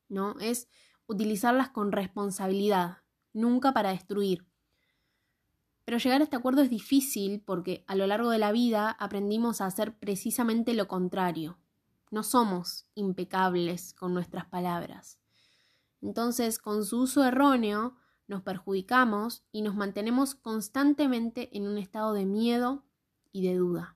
¿No? 0.10 0.40
Es 0.40 0.68
utilizarlas 1.08 1.70
con 1.70 1.92
responsabilidad, 1.92 2.98
nunca 3.34 3.74
para 3.74 3.90
destruir. 3.92 4.46
Pero 5.86 5.98
llegar 6.00 6.20
a 6.20 6.26
este 6.26 6.36
acuerdo 6.36 6.62
es 6.62 6.70
difícil 6.70 7.42
porque 7.42 7.86
a 7.88 7.96
lo 7.96 8.06
largo 8.08 8.30
de 8.30 8.40
la 8.40 8.52
vida 8.52 8.92
aprendimos 8.92 9.62
a 9.62 9.68
hacer 9.68 9.98
precisamente 9.98 10.74
lo 10.74 10.88
contrario. 10.88 11.58
No 12.12 12.24
somos 12.24 12.86
impecables 12.94 13.94
con 13.94 14.14
nuestras 14.14 14.46
palabras. 14.46 15.20
Entonces, 16.02 16.60
con 16.60 16.86
su 16.86 17.02
uso 17.02 17.24
erróneo, 17.24 17.96
nos 18.28 18.42
perjudicamos 18.42 19.44
y 19.52 19.62
nos 19.62 19.76
mantenemos 19.76 20.36
constantemente 20.36 21.56
en 21.58 21.66
un 21.68 21.78
estado 21.78 22.14
de 22.14 22.26
miedo 22.26 22.84
y 23.32 23.48
de 23.48 23.56
duda. 23.56 23.96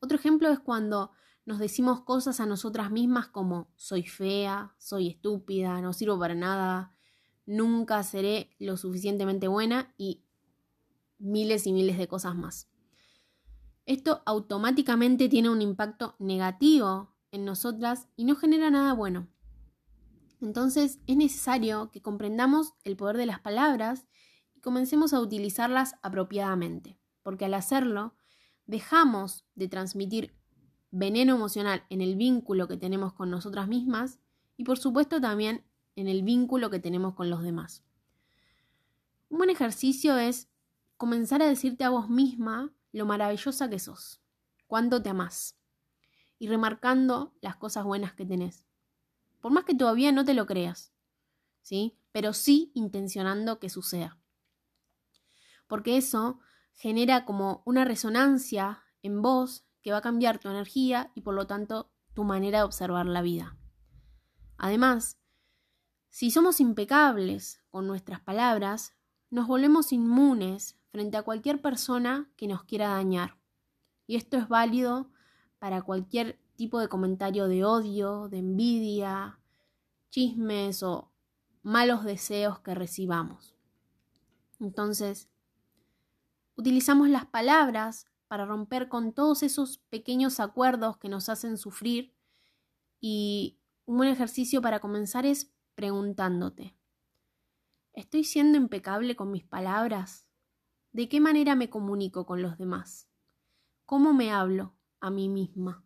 Otro 0.00 0.18
ejemplo 0.18 0.50
es 0.50 0.60
cuando 0.60 1.12
nos 1.46 1.58
decimos 1.58 2.00
cosas 2.02 2.40
a 2.40 2.46
nosotras 2.46 2.90
mismas 2.90 3.28
como 3.28 3.68
soy 3.76 4.04
fea, 4.04 4.74
soy 4.78 5.08
estúpida, 5.08 5.80
no 5.80 5.92
sirvo 5.92 6.18
para 6.18 6.34
nada, 6.34 6.94
nunca 7.46 8.02
seré 8.02 8.54
lo 8.58 8.76
suficientemente 8.76 9.48
buena 9.48 9.92
y 9.98 10.24
miles 11.18 11.66
y 11.66 11.72
miles 11.72 11.98
de 11.98 12.08
cosas 12.08 12.34
más. 12.34 12.68
Esto 13.86 14.22
automáticamente 14.24 15.28
tiene 15.28 15.50
un 15.50 15.60
impacto 15.60 16.16
negativo 16.18 17.14
en 17.30 17.44
nosotras 17.44 18.08
y 18.16 18.24
no 18.24 18.36
genera 18.36 18.70
nada 18.70 18.94
bueno. 18.94 19.28
Entonces 20.40 21.00
es 21.06 21.16
necesario 21.16 21.90
que 21.90 22.00
comprendamos 22.00 22.72
el 22.84 22.96
poder 22.96 23.16
de 23.16 23.26
las 23.26 23.40
palabras 23.40 24.06
y 24.54 24.60
comencemos 24.60 25.12
a 25.12 25.20
utilizarlas 25.20 25.96
apropiadamente, 26.02 26.98
porque 27.22 27.44
al 27.44 27.54
hacerlo 27.54 28.14
dejamos 28.66 29.44
de 29.54 29.68
transmitir 29.68 30.34
veneno 30.94 31.34
emocional 31.34 31.84
en 31.90 32.00
el 32.00 32.14
vínculo 32.14 32.68
que 32.68 32.76
tenemos 32.76 33.12
con 33.14 33.28
nosotras 33.28 33.66
mismas 33.66 34.20
y 34.56 34.62
por 34.62 34.78
supuesto 34.78 35.20
también 35.20 35.64
en 35.96 36.06
el 36.06 36.22
vínculo 36.22 36.70
que 36.70 36.78
tenemos 36.78 37.14
con 37.14 37.30
los 37.30 37.42
demás. 37.42 37.82
Un 39.28 39.38
buen 39.38 39.50
ejercicio 39.50 40.16
es 40.16 40.48
comenzar 40.96 41.42
a 41.42 41.48
decirte 41.48 41.82
a 41.82 41.90
vos 41.90 42.08
misma 42.08 42.72
lo 42.92 43.06
maravillosa 43.06 43.68
que 43.68 43.80
sos, 43.80 44.22
cuánto 44.68 45.02
te 45.02 45.10
amás 45.10 45.58
y 46.38 46.46
remarcando 46.46 47.34
las 47.40 47.56
cosas 47.56 47.84
buenas 47.84 48.12
que 48.12 48.24
tenés. 48.24 48.64
Por 49.40 49.50
más 49.50 49.64
que 49.64 49.74
todavía 49.74 50.12
no 50.12 50.24
te 50.24 50.34
lo 50.34 50.46
creas, 50.46 50.92
¿sí? 51.60 51.98
Pero 52.12 52.32
sí 52.32 52.70
intencionando 52.74 53.58
que 53.58 53.68
suceda. 53.68 54.16
Porque 55.66 55.96
eso 55.96 56.38
genera 56.72 57.24
como 57.24 57.62
una 57.64 57.84
resonancia 57.84 58.84
en 59.02 59.22
vos 59.22 59.64
que 59.84 59.92
va 59.92 59.98
a 59.98 60.02
cambiar 60.02 60.38
tu 60.38 60.48
energía 60.48 61.12
y 61.14 61.20
por 61.20 61.34
lo 61.34 61.46
tanto 61.46 61.92
tu 62.14 62.24
manera 62.24 62.58
de 62.58 62.64
observar 62.64 63.04
la 63.04 63.20
vida. 63.20 63.58
Además, 64.56 65.18
si 66.08 66.30
somos 66.30 66.58
impecables 66.58 67.62
con 67.68 67.86
nuestras 67.86 68.20
palabras, 68.20 68.94
nos 69.30 69.46
volvemos 69.46 69.92
inmunes 69.92 70.78
frente 70.90 71.18
a 71.18 71.22
cualquier 71.22 71.60
persona 71.60 72.30
que 72.36 72.48
nos 72.48 72.64
quiera 72.64 72.88
dañar. 72.88 73.36
Y 74.06 74.16
esto 74.16 74.38
es 74.38 74.48
válido 74.48 75.10
para 75.58 75.82
cualquier 75.82 76.40
tipo 76.56 76.80
de 76.80 76.88
comentario 76.88 77.46
de 77.46 77.64
odio, 77.64 78.28
de 78.30 78.38
envidia, 78.38 79.38
chismes 80.08 80.82
o 80.82 81.12
malos 81.62 82.04
deseos 82.04 82.58
que 82.60 82.74
recibamos. 82.74 83.54
Entonces, 84.60 85.28
utilizamos 86.56 87.10
las 87.10 87.26
palabras 87.26 88.06
para 88.28 88.46
romper 88.46 88.88
con 88.88 89.12
todos 89.12 89.42
esos 89.42 89.78
pequeños 89.78 90.40
acuerdos 90.40 90.96
que 90.98 91.08
nos 91.08 91.28
hacen 91.28 91.58
sufrir. 91.58 92.14
Y 93.00 93.58
un 93.86 93.98
buen 93.98 94.08
ejercicio 94.08 94.62
para 94.62 94.80
comenzar 94.80 95.26
es 95.26 95.52
preguntándote, 95.74 96.76
¿estoy 97.92 98.24
siendo 98.24 98.58
impecable 98.58 99.16
con 99.16 99.30
mis 99.30 99.44
palabras? 99.44 100.26
¿De 100.92 101.08
qué 101.08 101.20
manera 101.20 101.54
me 101.56 101.70
comunico 101.70 102.24
con 102.24 102.40
los 102.40 102.56
demás? 102.56 103.08
¿Cómo 103.84 104.14
me 104.14 104.30
hablo 104.30 104.74
a 105.00 105.10
mí 105.10 105.28
misma? 105.28 105.84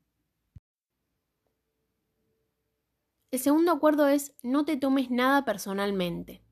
El 3.30 3.40
segundo 3.40 3.72
acuerdo 3.72 4.08
es 4.08 4.34
no 4.42 4.64
te 4.64 4.76
tomes 4.76 5.10
nada 5.10 5.44
personalmente. 5.44 6.42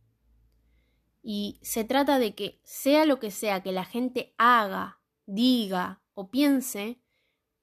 Y 1.22 1.58
se 1.62 1.84
trata 1.84 2.18
de 2.18 2.34
que 2.34 2.60
sea 2.64 3.04
lo 3.04 3.18
que 3.18 3.30
sea 3.30 3.62
que 3.62 3.72
la 3.72 3.84
gente 3.84 4.34
haga 4.38 5.00
diga 5.26 6.02
o 6.14 6.30
piense, 6.30 7.02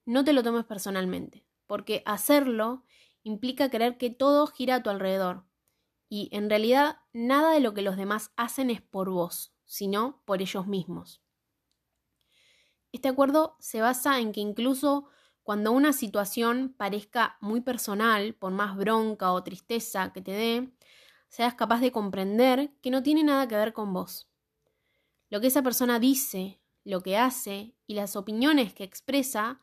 no 0.04 0.24
te 0.24 0.32
lo 0.32 0.42
tomes 0.42 0.64
personalmente, 0.64 1.46
porque 1.66 2.02
hacerlo 2.06 2.84
implica 3.22 3.70
creer 3.70 3.98
que 3.98 4.10
todo 4.10 4.46
gira 4.46 4.76
a 4.76 4.82
tu 4.82 4.90
alrededor. 4.90 5.44
Y 6.08 6.28
en 6.32 6.48
realidad 6.48 6.98
nada 7.12 7.52
de 7.52 7.60
lo 7.60 7.74
que 7.74 7.82
los 7.82 7.96
demás 7.96 8.32
hacen 8.36 8.70
es 8.70 8.80
por 8.80 9.10
vos, 9.10 9.54
sino 9.64 10.22
por 10.24 10.42
ellos 10.42 10.66
mismos. 10.66 11.22
Este 12.92 13.08
acuerdo 13.08 13.56
se 13.58 13.80
basa 13.80 14.20
en 14.20 14.30
que 14.30 14.40
incluso 14.40 15.08
cuando 15.42 15.72
una 15.72 15.92
situación 15.92 16.74
parezca 16.76 17.36
muy 17.40 17.60
personal, 17.60 18.34
por 18.34 18.52
más 18.52 18.76
bronca 18.76 19.32
o 19.32 19.42
tristeza 19.42 20.12
que 20.12 20.22
te 20.22 20.30
dé, 20.30 20.72
seas 21.28 21.54
capaz 21.54 21.80
de 21.80 21.92
comprender 21.92 22.72
que 22.80 22.90
no 22.90 23.02
tiene 23.02 23.24
nada 23.24 23.48
que 23.48 23.56
ver 23.56 23.72
con 23.72 23.92
vos. 23.92 24.30
Lo 25.28 25.40
que 25.40 25.48
esa 25.48 25.62
persona 25.62 25.98
dice 25.98 26.60
lo 26.84 27.02
que 27.02 27.16
hace 27.16 27.74
y 27.86 27.94
las 27.94 28.14
opiniones 28.14 28.74
que 28.74 28.84
expresa 28.84 29.60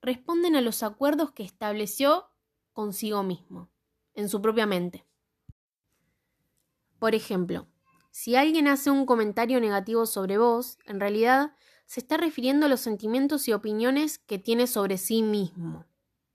responden 0.00 0.56
a 0.56 0.60
los 0.60 0.82
acuerdos 0.82 1.32
que 1.32 1.42
estableció 1.42 2.30
consigo 2.72 3.22
mismo, 3.22 3.70
en 4.14 4.28
su 4.28 4.40
propia 4.40 4.66
mente. 4.66 5.06
Por 6.98 7.14
ejemplo, 7.14 7.66
si 8.10 8.36
alguien 8.36 8.68
hace 8.68 8.90
un 8.90 9.06
comentario 9.06 9.60
negativo 9.60 10.06
sobre 10.06 10.38
vos, 10.38 10.78
en 10.86 11.00
realidad 11.00 11.54
se 11.86 12.00
está 12.00 12.16
refiriendo 12.16 12.66
a 12.66 12.68
los 12.68 12.80
sentimientos 12.80 13.48
y 13.48 13.52
opiniones 13.52 14.18
que 14.18 14.38
tiene 14.38 14.66
sobre 14.66 14.98
sí 14.98 15.22
mismo, 15.22 15.86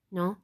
¿no? 0.09 0.43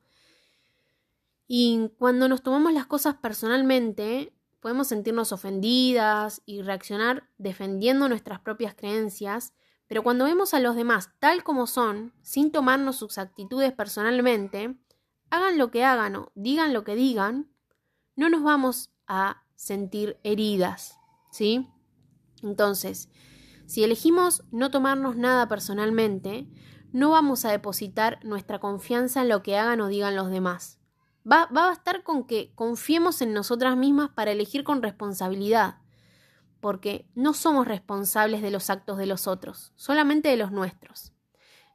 Y 1.47 1.91
cuando 1.97 2.27
nos 2.27 2.41
tomamos 2.41 2.73
las 2.73 2.87
cosas 2.87 3.15
personalmente, 3.15 4.33
podemos 4.59 4.87
sentirnos 4.87 5.31
ofendidas 5.31 6.41
y 6.45 6.61
reaccionar 6.61 7.29
defendiendo 7.37 8.07
nuestras 8.07 8.39
propias 8.39 8.75
creencias, 8.75 9.53
pero 9.93 10.01
cuando 10.01 10.25
vemos 10.25 10.55
a 10.55 10.59
los 10.59 10.75
demás 10.75 11.11
tal 11.19 11.43
como 11.43 11.67
son, 11.67 12.13
sin 12.23 12.51
tomarnos 12.51 12.95
sus 12.95 13.19
actitudes 13.19 13.73
personalmente, 13.73 14.75
hagan 15.29 15.59
lo 15.59 15.69
que 15.69 15.85
hagan 15.85 16.15
o 16.15 16.31
digan 16.33 16.73
lo 16.73 16.83
que 16.83 16.95
digan, 16.95 17.51
no 18.15 18.27
nos 18.27 18.41
vamos 18.41 18.89
a 19.05 19.43
sentir 19.55 20.17
heridas, 20.23 20.97
¿sí? 21.29 21.69
Entonces, 22.41 23.07
si 23.67 23.83
elegimos 23.83 24.43
no 24.49 24.71
tomarnos 24.71 25.15
nada 25.15 25.47
personalmente, 25.47 26.49
no 26.91 27.11
vamos 27.11 27.45
a 27.45 27.51
depositar 27.51 28.17
nuestra 28.25 28.57
confianza 28.57 29.21
en 29.21 29.29
lo 29.29 29.43
que 29.43 29.59
hagan 29.59 29.79
o 29.79 29.89
digan 29.89 30.15
los 30.15 30.31
demás. 30.31 30.79
Va, 31.31 31.47
va 31.55 31.65
a 31.65 31.69
bastar 31.69 32.01
con 32.01 32.23
que 32.23 32.51
confiemos 32.55 33.21
en 33.21 33.31
nosotras 33.31 33.77
mismas 33.77 34.09
para 34.09 34.31
elegir 34.31 34.63
con 34.63 34.81
responsabilidad, 34.81 35.82
porque 36.63 37.05
no 37.13 37.33
somos 37.33 37.67
responsables 37.67 38.41
de 38.41 38.49
los 38.49 38.69
actos 38.69 38.97
de 38.97 39.05
los 39.05 39.27
otros, 39.27 39.73
solamente 39.75 40.29
de 40.29 40.37
los 40.37 40.53
nuestros. 40.53 41.11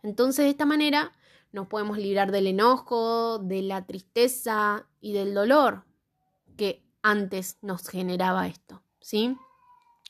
Entonces, 0.02 0.46
de 0.46 0.50
esta 0.52 0.64
manera, 0.64 1.12
nos 1.52 1.66
podemos 1.66 1.98
librar 1.98 2.32
del 2.32 2.46
enojo, 2.46 3.38
de 3.38 3.60
la 3.60 3.84
tristeza 3.84 4.88
y 5.02 5.12
del 5.12 5.34
dolor 5.34 5.84
que 6.56 6.88
antes 7.02 7.58
nos 7.60 7.86
generaba 7.86 8.46
esto, 8.46 8.82
¿sí? 8.98 9.36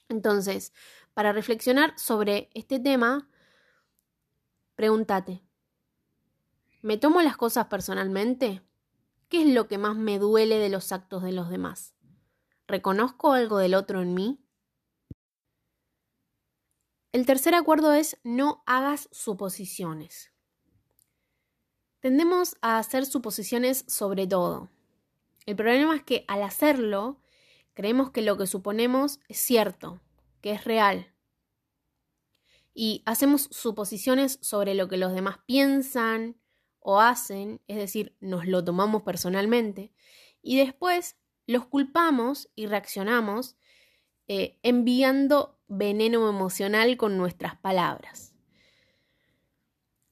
Entonces, 0.08 0.72
para 1.12 1.32
reflexionar 1.32 1.98
sobre 1.98 2.48
este 2.54 2.78
tema, 2.78 3.28
pregúntate, 4.76 5.42
¿me 6.82 6.98
tomo 6.98 7.20
las 7.20 7.36
cosas 7.36 7.66
personalmente? 7.66 8.62
¿Qué 9.28 9.42
es 9.42 9.52
lo 9.52 9.66
que 9.66 9.76
más 9.76 9.96
me 9.96 10.20
duele 10.20 10.58
de 10.58 10.68
los 10.68 10.92
actos 10.92 11.24
de 11.24 11.32
los 11.32 11.50
demás? 11.50 11.96
¿Reconozco 12.68 13.32
algo 13.32 13.58
del 13.58 13.74
otro 13.74 14.02
en 14.02 14.14
mí? 14.14 14.44
El 17.18 17.26
tercer 17.26 17.56
acuerdo 17.56 17.94
es 17.94 18.16
no 18.22 18.62
hagas 18.64 19.08
suposiciones. 19.10 20.32
Tendemos 21.98 22.56
a 22.62 22.78
hacer 22.78 23.06
suposiciones 23.06 23.84
sobre 23.88 24.28
todo. 24.28 24.70
El 25.44 25.56
problema 25.56 25.96
es 25.96 26.04
que 26.04 26.24
al 26.28 26.44
hacerlo, 26.44 27.20
creemos 27.74 28.12
que 28.12 28.22
lo 28.22 28.36
que 28.36 28.46
suponemos 28.46 29.18
es 29.26 29.38
cierto, 29.38 30.00
que 30.42 30.52
es 30.52 30.64
real. 30.64 31.12
Y 32.72 33.02
hacemos 33.04 33.48
suposiciones 33.50 34.38
sobre 34.40 34.76
lo 34.76 34.86
que 34.86 34.96
los 34.96 35.12
demás 35.12 35.38
piensan 35.44 36.40
o 36.78 37.00
hacen, 37.00 37.60
es 37.66 37.78
decir, 37.78 38.16
nos 38.20 38.46
lo 38.46 38.62
tomamos 38.62 39.02
personalmente, 39.02 39.92
y 40.40 40.56
después 40.56 41.16
los 41.48 41.66
culpamos 41.66 42.48
y 42.54 42.66
reaccionamos 42.66 43.56
eh, 44.28 44.60
enviando 44.62 45.57
veneno 45.68 46.28
emocional 46.28 46.96
con 46.96 47.16
nuestras 47.16 47.56
palabras. 47.56 48.34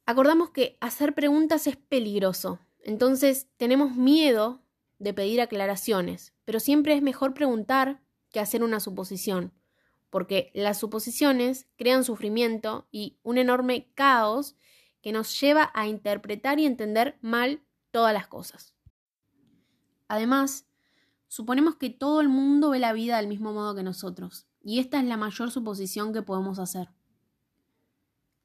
Acordamos 0.04 0.50
que 0.50 0.76
hacer 0.80 1.14
preguntas 1.14 1.66
es 1.66 1.76
peligroso, 1.76 2.60
entonces 2.84 3.48
tenemos 3.56 3.96
miedo 3.96 4.62
de 4.98 5.12
pedir 5.12 5.40
aclaraciones, 5.40 6.32
pero 6.44 6.60
siempre 6.60 6.94
es 6.94 7.02
mejor 7.02 7.34
preguntar 7.34 8.00
que 8.30 8.40
hacer 8.40 8.62
una 8.62 8.80
suposición, 8.80 9.52
porque 10.10 10.50
las 10.54 10.78
suposiciones 10.78 11.66
crean 11.76 12.04
sufrimiento 12.04 12.86
y 12.92 13.18
un 13.22 13.38
enorme 13.38 13.90
caos 13.94 14.56
que 15.02 15.12
nos 15.12 15.40
lleva 15.40 15.70
a 15.74 15.86
interpretar 15.88 16.58
y 16.60 16.66
entender 16.66 17.18
mal 17.20 17.62
todas 17.90 18.14
las 18.14 18.26
cosas. 18.26 18.74
Además, 20.08 20.66
suponemos 21.26 21.76
que 21.76 21.90
todo 21.90 22.20
el 22.20 22.28
mundo 22.28 22.70
ve 22.70 22.78
la 22.78 22.92
vida 22.92 23.16
del 23.16 23.26
mismo 23.26 23.52
modo 23.52 23.74
que 23.74 23.82
nosotros, 23.82 24.46
y 24.66 24.80
esta 24.80 24.98
es 24.98 25.04
la 25.04 25.16
mayor 25.16 25.52
suposición 25.52 26.12
que 26.12 26.22
podemos 26.22 26.58
hacer. 26.58 26.88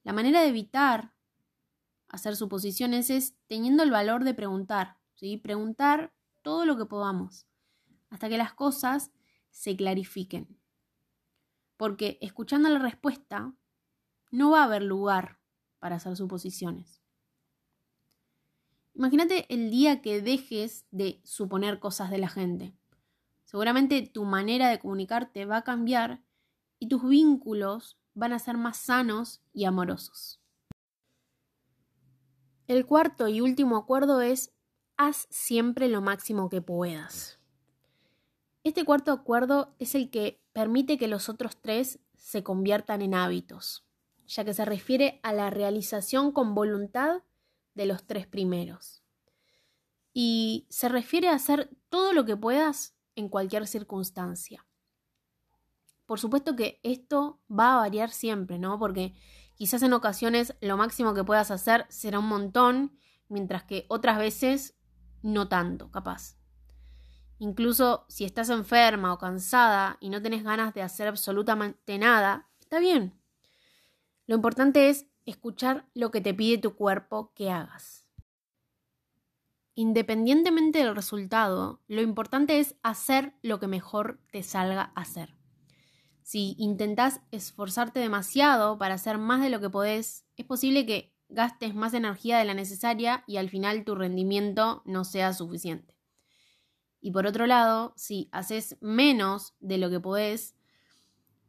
La 0.03 0.13
manera 0.13 0.41
de 0.41 0.49
evitar 0.49 1.15
hacer 2.09 2.35
suposiciones 2.35 3.09
es 3.09 3.35
teniendo 3.47 3.81
el 3.81 3.89
valor 3.89 4.23
de 4.23 4.35
preguntar, 4.35 4.99
¿sí? 5.15 5.37
Preguntar 5.37 6.13
todo 6.43 6.65
lo 6.65 6.77
que 6.77 6.85
podamos, 6.85 7.47
hasta 8.11 8.29
que 8.29 8.37
las 8.37 8.53
cosas 8.53 9.09
se 9.49 9.75
clarifiquen. 9.75 10.59
Porque 11.75 12.19
escuchando 12.21 12.69
la 12.69 12.77
respuesta, 12.77 13.55
no 14.29 14.51
va 14.51 14.61
a 14.61 14.65
haber 14.65 14.83
lugar 14.83 15.39
para 15.79 15.95
hacer 15.95 16.15
suposiciones. 16.15 17.01
Imagínate 18.93 19.51
el 19.51 19.71
día 19.71 20.03
que 20.03 20.21
dejes 20.21 20.85
de 20.91 21.19
suponer 21.23 21.79
cosas 21.79 22.11
de 22.11 22.19
la 22.19 22.29
gente. 22.29 22.75
Seguramente 23.51 24.01
tu 24.03 24.23
manera 24.23 24.69
de 24.69 24.79
comunicarte 24.79 25.43
va 25.43 25.57
a 25.57 25.63
cambiar 25.65 26.23
y 26.79 26.87
tus 26.87 27.05
vínculos 27.05 27.99
van 28.13 28.31
a 28.31 28.39
ser 28.39 28.55
más 28.55 28.77
sanos 28.77 29.41
y 29.51 29.65
amorosos. 29.65 30.39
El 32.67 32.85
cuarto 32.85 33.27
y 33.27 33.41
último 33.41 33.75
acuerdo 33.75 34.21
es 34.21 34.53
haz 34.95 35.27
siempre 35.29 35.89
lo 35.89 35.99
máximo 35.99 36.47
que 36.47 36.61
puedas. 36.61 37.41
Este 38.63 38.85
cuarto 38.85 39.11
acuerdo 39.11 39.75
es 39.79 39.95
el 39.95 40.11
que 40.11 40.41
permite 40.53 40.97
que 40.97 41.09
los 41.09 41.27
otros 41.27 41.59
tres 41.59 41.99
se 42.15 42.43
conviertan 42.43 43.01
en 43.01 43.15
hábitos, 43.15 43.85
ya 44.27 44.45
que 44.45 44.53
se 44.53 44.63
refiere 44.63 45.19
a 45.23 45.33
la 45.33 45.49
realización 45.49 46.31
con 46.31 46.55
voluntad 46.55 47.21
de 47.73 47.85
los 47.85 48.07
tres 48.07 48.27
primeros. 48.27 49.03
Y 50.13 50.67
se 50.69 50.87
refiere 50.87 51.27
a 51.27 51.35
hacer 51.35 51.69
todo 51.89 52.13
lo 52.13 52.23
que 52.23 52.37
puedas 52.37 52.95
en 53.21 53.29
cualquier 53.29 53.67
circunstancia. 53.67 54.65
Por 56.05 56.19
supuesto 56.19 56.55
que 56.55 56.81
esto 56.83 57.39
va 57.49 57.73
a 57.73 57.77
variar 57.77 58.09
siempre, 58.09 58.59
¿no? 58.59 58.77
Porque 58.77 59.13
quizás 59.55 59.81
en 59.83 59.93
ocasiones 59.93 60.55
lo 60.59 60.75
máximo 60.75 61.13
que 61.13 61.23
puedas 61.23 61.51
hacer 61.51 61.85
será 61.89 62.19
un 62.19 62.27
montón, 62.27 62.97
mientras 63.29 63.63
que 63.63 63.85
otras 63.87 64.17
veces 64.17 64.75
no 65.21 65.47
tanto, 65.47 65.89
capaz. 65.91 66.35
Incluso 67.39 68.05
si 68.09 68.25
estás 68.25 68.49
enferma 68.49 69.13
o 69.13 69.17
cansada 69.17 69.97
y 69.99 70.09
no 70.09 70.21
tenés 70.21 70.43
ganas 70.43 70.73
de 70.73 70.81
hacer 70.81 71.07
absolutamente 71.07 71.97
nada, 71.97 72.49
está 72.59 72.79
bien. 72.79 73.19
Lo 74.27 74.35
importante 74.35 74.89
es 74.89 75.07
escuchar 75.25 75.87
lo 75.93 76.11
que 76.11 76.21
te 76.21 76.33
pide 76.33 76.57
tu 76.57 76.75
cuerpo 76.75 77.31
que 77.33 77.51
hagas. 77.51 78.00
Independientemente 79.75 80.79
del 80.79 80.95
resultado, 80.95 81.81
lo 81.87 82.01
importante 82.01 82.59
es 82.59 82.75
hacer 82.83 83.33
lo 83.41 83.59
que 83.59 83.67
mejor 83.67 84.19
te 84.31 84.43
salga 84.43 84.91
hacer. 84.95 85.35
Si 86.23 86.55
intentás 86.57 87.21
esforzarte 87.31 87.99
demasiado 87.99 88.77
para 88.77 88.95
hacer 88.95 89.17
más 89.17 89.41
de 89.41 89.49
lo 89.49 89.59
que 89.59 89.69
podés, 89.69 90.25
es 90.35 90.45
posible 90.45 90.85
que 90.85 91.15
gastes 91.29 91.73
más 91.73 91.93
energía 91.93 92.37
de 92.37 92.45
la 92.45 92.53
necesaria 92.53 93.23
y 93.27 93.37
al 93.37 93.49
final 93.49 93.85
tu 93.85 93.95
rendimiento 93.95 94.81
no 94.85 95.03
sea 95.03 95.33
suficiente. 95.33 95.97
Y 96.99 97.11
por 97.11 97.25
otro 97.25 97.47
lado, 97.47 97.93
si 97.95 98.29
haces 98.31 98.77
menos 98.81 99.55
de 99.59 99.77
lo 99.77 99.89
que 99.89 99.99
podés, 99.99 100.55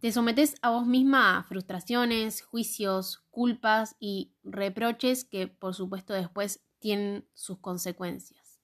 te 0.01 0.11
sometes 0.11 0.55
a 0.63 0.71
vos 0.71 0.87
misma 0.87 1.39
a 1.39 1.43
frustraciones, 1.43 2.43
juicios, 2.43 3.25
culpas 3.31 3.97
y 4.01 4.33
reproches 4.43 5.25
que 5.25 5.47
por 5.47 5.75
supuesto 5.75 6.15
después 6.15 6.65
tienen 6.83 7.27
sus 7.33 7.59
consecuencias. 7.61 8.61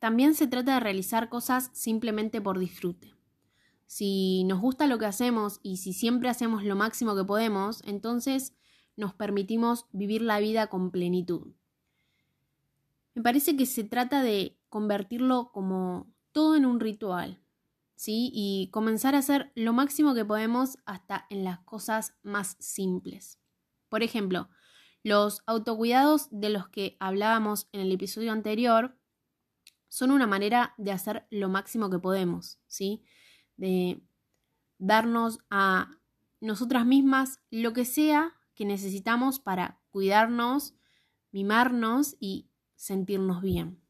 También 0.00 0.34
se 0.34 0.48
trata 0.48 0.74
de 0.74 0.80
realizar 0.80 1.28
cosas 1.28 1.70
simplemente 1.72 2.40
por 2.40 2.58
disfrute. 2.58 3.14
Si 3.86 4.42
nos 4.44 4.60
gusta 4.60 4.86
lo 4.86 4.98
que 4.98 5.06
hacemos 5.06 5.60
y 5.62 5.76
si 5.76 5.92
siempre 5.92 6.28
hacemos 6.28 6.64
lo 6.64 6.74
máximo 6.74 7.14
que 7.14 7.24
podemos, 7.24 7.82
entonces 7.84 8.56
nos 8.96 9.14
permitimos 9.14 9.86
vivir 9.92 10.22
la 10.22 10.40
vida 10.40 10.66
con 10.66 10.90
plenitud. 10.90 11.54
Me 13.14 13.22
parece 13.22 13.56
que 13.56 13.66
se 13.66 13.84
trata 13.84 14.22
de 14.22 14.58
convertirlo 14.68 15.52
como 15.52 16.12
todo 16.32 16.56
en 16.56 16.66
un 16.66 16.80
ritual, 16.80 17.40
¿sí? 17.94 18.30
Y 18.34 18.70
comenzar 18.72 19.14
a 19.14 19.18
hacer 19.18 19.52
lo 19.54 19.72
máximo 19.72 20.14
que 20.14 20.24
podemos 20.24 20.78
hasta 20.84 21.26
en 21.30 21.44
las 21.44 21.60
cosas 21.60 22.14
más 22.22 22.56
simples. 22.58 23.38
Por 23.88 24.02
ejemplo, 24.02 24.48
los 25.04 25.42
autocuidados 25.46 26.28
de 26.30 26.48
los 26.48 26.68
que 26.68 26.96
hablábamos 26.98 27.68
en 27.72 27.82
el 27.82 27.92
episodio 27.92 28.32
anterior 28.32 28.98
son 29.88 30.10
una 30.10 30.26
manera 30.26 30.74
de 30.78 30.90
hacer 30.90 31.26
lo 31.30 31.48
máximo 31.48 31.90
que 31.90 31.98
podemos, 31.98 32.58
¿sí? 32.66 33.04
De 33.56 34.02
darnos 34.78 35.38
a 35.50 36.00
nosotras 36.40 36.86
mismas 36.86 37.40
lo 37.50 37.72
que 37.74 37.84
sea 37.84 38.34
que 38.54 38.64
necesitamos 38.64 39.38
para 39.38 39.80
cuidarnos, 39.90 40.74
mimarnos 41.30 42.16
y 42.18 42.50
sentirnos 42.74 43.42
bien. 43.42 43.82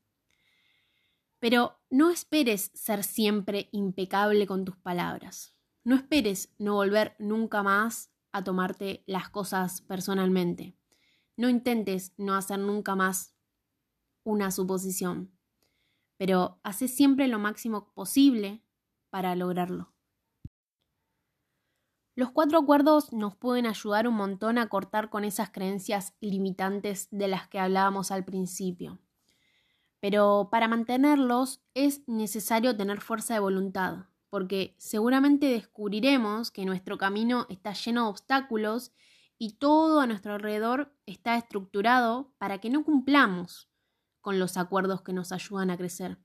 Pero 1.38 1.80
no 1.90 2.10
esperes 2.10 2.72
ser 2.74 3.04
siempre 3.04 3.68
impecable 3.70 4.46
con 4.46 4.64
tus 4.64 4.76
palabras. 4.76 5.54
No 5.84 5.94
esperes 5.94 6.52
no 6.58 6.74
volver 6.74 7.14
nunca 7.18 7.62
más 7.62 8.10
a 8.32 8.42
tomarte 8.42 9.04
las 9.06 9.28
cosas 9.28 9.80
personalmente. 9.82 10.76
No 11.36 11.48
intentes 11.48 12.12
no 12.16 12.34
hacer 12.34 12.58
nunca 12.58 12.94
más 12.94 13.34
una 14.22 14.50
suposición, 14.50 15.32
pero 16.16 16.60
hace 16.62 16.88
siempre 16.88 17.28
lo 17.28 17.38
máximo 17.38 17.92
posible 17.92 18.62
para 19.10 19.34
lograrlo. 19.34 19.94
Los 22.16 22.30
cuatro 22.30 22.58
acuerdos 22.58 23.12
nos 23.12 23.34
pueden 23.34 23.66
ayudar 23.66 24.06
un 24.06 24.14
montón 24.14 24.56
a 24.58 24.68
cortar 24.68 25.10
con 25.10 25.24
esas 25.24 25.50
creencias 25.50 26.14
limitantes 26.20 27.08
de 27.10 27.26
las 27.26 27.48
que 27.48 27.58
hablábamos 27.58 28.12
al 28.12 28.24
principio. 28.24 29.00
Pero 29.98 30.48
para 30.52 30.68
mantenerlos 30.68 31.60
es 31.74 32.06
necesario 32.06 32.76
tener 32.76 33.00
fuerza 33.00 33.34
de 33.34 33.40
voluntad, 33.40 34.06
porque 34.30 34.76
seguramente 34.78 35.46
descubriremos 35.46 36.52
que 36.52 36.64
nuestro 36.64 36.98
camino 36.98 37.46
está 37.48 37.72
lleno 37.72 38.04
de 38.04 38.10
obstáculos 38.10 38.92
y 39.44 39.50
todo 39.58 40.00
a 40.00 40.06
nuestro 40.06 40.32
alrededor 40.32 40.96
está 41.04 41.36
estructurado 41.36 42.32
para 42.38 42.62
que 42.62 42.70
no 42.70 42.82
cumplamos 42.82 43.68
con 44.22 44.38
los 44.38 44.56
acuerdos 44.56 45.02
que 45.02 45.12
nos 45.12 45.32
ayudan 45.32 45.68
a 45.68 45.76
crecer. 45.76 46.16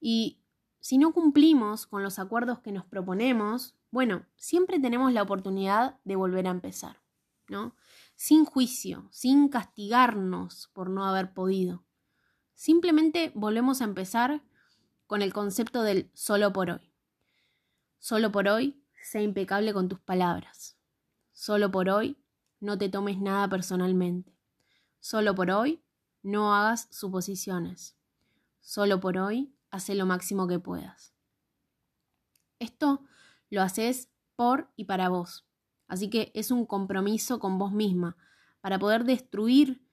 Y 0.00 0.40
si 0.80 0.96
no 0.96 1.12
cumplimos 1.12 1.86
con 1.86 2.02
los 2.02 2.18
acuerdos 2.18 2.60
que 2.60 2.72
nos 2.72 2.86
proponemos, 2.86 3.76
bueno, 3.90 4.24
siempre 4.34 4.80
tenemos 4.80 5.12
la 5.12 5.20
oportunidad 5.20 6.00
de 6.04 6.16
volver 6.16 6.46
a 6.46 6.52
empezar, 6.52 7.02
¿no? 7.48 7.76
Sin 8.14 8.46
juicio, 8.46 9.06
sin 9.10 9.50
castigarnos 9.50 10.70
por 10.72 10.88
no 10.88 11.04
haber 11.04 11.34
podido. 11.34 11.84
Simplemente 12.54 13.30
volvemos 13.34 13.82
a 13.82 13.84
empezar 13.84 14.42
con 15.06 15.20
el 15.20 15.34
concepto 15.34 15.82
del 15.82 16.10
solo 16.14 16.50
por 16.50 16.70
hoy. 16.70 16.94
Solo 17.98 18.32
por 18.32 18.48
hoy, 18.48 18.82
sé 19.02 19.22
impecable 19.22 19.74
con 19.74 19.90
tus 19.90 20.00
palabras. 20.00 20.78
Solo 21.44 21.72
por 21.72 21.88
hoy, 21.88 22.16
no 22.60 22.78
te 22.78 22.88
tomes 22.88 23.18
nada 23.18 23.48
personalmente. 23.48 24.38
Solo 25.00 25.34
por 25.34 25.50
hoy, 25.50 25.82
no 26.22 26.54
hagas 26.54 26.86
suposiciones. 26.92 27.96
Solo 28.60 29.00
por 29.00 29.18
hoy, 29.18 29.52
hace 29.72 29.96
lo 29.96 30.06
máximo 30.06 30.46
que 30.46 30.60
puedas. 30.60 31.16
Esto 32.60 33.02
lo 33.50 33.60
haces 33.60 34.08
por 34.36 34.70
y 34.76 34.84
para 34.84 35.08
vos. 35.08 35.44
Así 35.88 36.10
que 36.10 36.30
es 36.32 36.52
un 36.52 36.64
compromiso 36.64 37.40
con 37.40 37.58
vos 37.58 37.72
misma 37.72 38.16
para 38.60 38.78
poder 38.78 39.02
destruir 39.02 39.84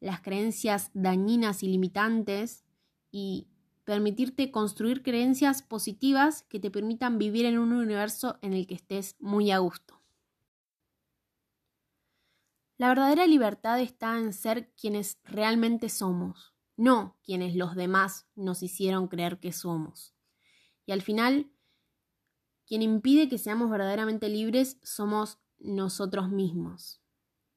las 0.00 0.20
creencias 0.20 0.90
dañinas 0.94 1.62
y 1.62 1.68
limitantes 1.68 2.64
y 3.12 3.46
permitirte 3.84 4.50
construir 4.50 5.04
creencias 5.04 5.62
positivas 5.62 6.42
que 6.42 6.58
te 6.58 6.72
permitan 6.72 7.18
vivir 7.18 7.46
en 7.46 7.60
un 7.60 7.72
universo 7.72 8.40
en 8.42 8.52
el 8.52 8.66
que 8.66 8.74
estés 8.74 9.14
muy 9.20 9.52
a 9.52 9.58
gusto. 9.58 9.97
La 12.78 12.86
verdadera 12.86 13.26
libertad 13.26 13.80
está 13.80 14.18
en 14.18 14.32
ser 14.32 14.72
quienes 14.80 15.18
realmente 15.24 15.88
somos, 15.88 16.54
no 16.76 17.18
quienes 17.24 17.56
los 17.56 17.74
demás 17.74 18.28
nos 18.36 18.62
hicieron 18.62 19.08
creer 19.08 19.40
que 19.40 19.52
somos. 19.52 20.14
Y 20.86 20.92
al 20.92 21.02
final, 21.02 21.50
quien 22.68 22.82
impide 22.82 23.28
que 23.28 23.36
seamos 23.36 23.68
verdaderamente 23.68 24.28
libres 24.28 24.78
somos 24.84 25.40
nosotros 25.58 26.30
mismos. 26.30 27.02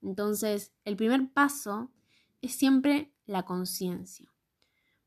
Entonces, 0.01 0.73
el 0.85 0.95
primer 0.95 1.31
paso 1.31 1.91
es 2.41 2.53
siempre 2.53 3.13
la 3.27 3.43
conciencia. 3.43 4.33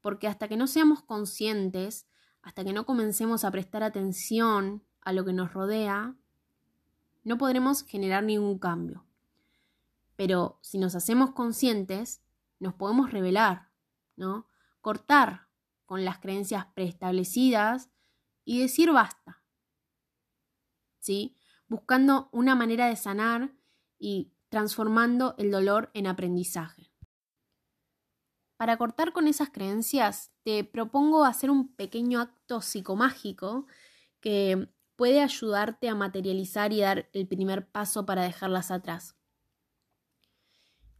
Porque 0.00 0.28
hasta 0.28 0.46
que 0.46 0.56
no 0.56 0.68
seamos 0.68 1.02
conscientes, 1.02 2.06
hasta 2.40 2.62
que 2.62 2.72
no 2.72 2.86
comencemos 2.86 3.44
a 3.44 3.50
prestar 3.50 3.82
atención 3.82 4.84
a 5.00 5.12
lo 5.12 5.24
que 5.24 5.32
nos 5.32 5.52
rodea, 5.52 6.14
no 7.24 7.36
podremos 7.36 7.82
generar 7.82 8.22
ningún 8.22 8.60
cambio. 8.60 9.04
Pero 10.16 10.58
si 10.62 10.78
nos 10.78 10.94
hacemos 10.94 11.32
conscientes, 11.32 12.22
nos 12.58 12.74
podemos 12.74 13.10
revelar, 13.10 13.70
¿no? 14.16 14.48
Cortar 14.80 15.48
con 15.86 16.04
las 16.04 16.18
creencias 16.18 16.66
preestablecidas 16.74 17.90
y 18.44 18.60
decir 18.60 18.92
basta. 18.92 19.42
¿Sí? 21.00 21.36
Buscando 21.68 22.28
una 22.32 22.54
manera 22.54 22.86
de 22.86 22.96
sanar 22.96 23.54
y 23.98 24.32
transformando 24.48 25.34
el 25.38 25.50
dolor 25.50 25.90
en 25.94 26.06
aprendizaje. 26.06 26.92
Para 28.56 28.76
cortar 28.76 29.12
con 29.12 29.26
esas 29.26 29.50
creencias, 29.50 30.32
te 30.44 30.64
propongo 30.64 31.24
hacer 31.24 31.50
un 31.50 31.74
pequeño 31.74 32.20
acto 32.20 32.60
psicomágico 32.60 33.66
que 34.20 34.68
puede 34.96 35.20
ayudarte 35.20 35.88
a 35.88 35.94
materializar 35.94 36.72
y 36.72 36.80
dar 36.80 37.10
el 37.12 37.26
primer 37.26 37.68
paso 37.70 38.06
para 38.06 38.22
dejarlas 38.22 38.70
atrás. 38.70 39.16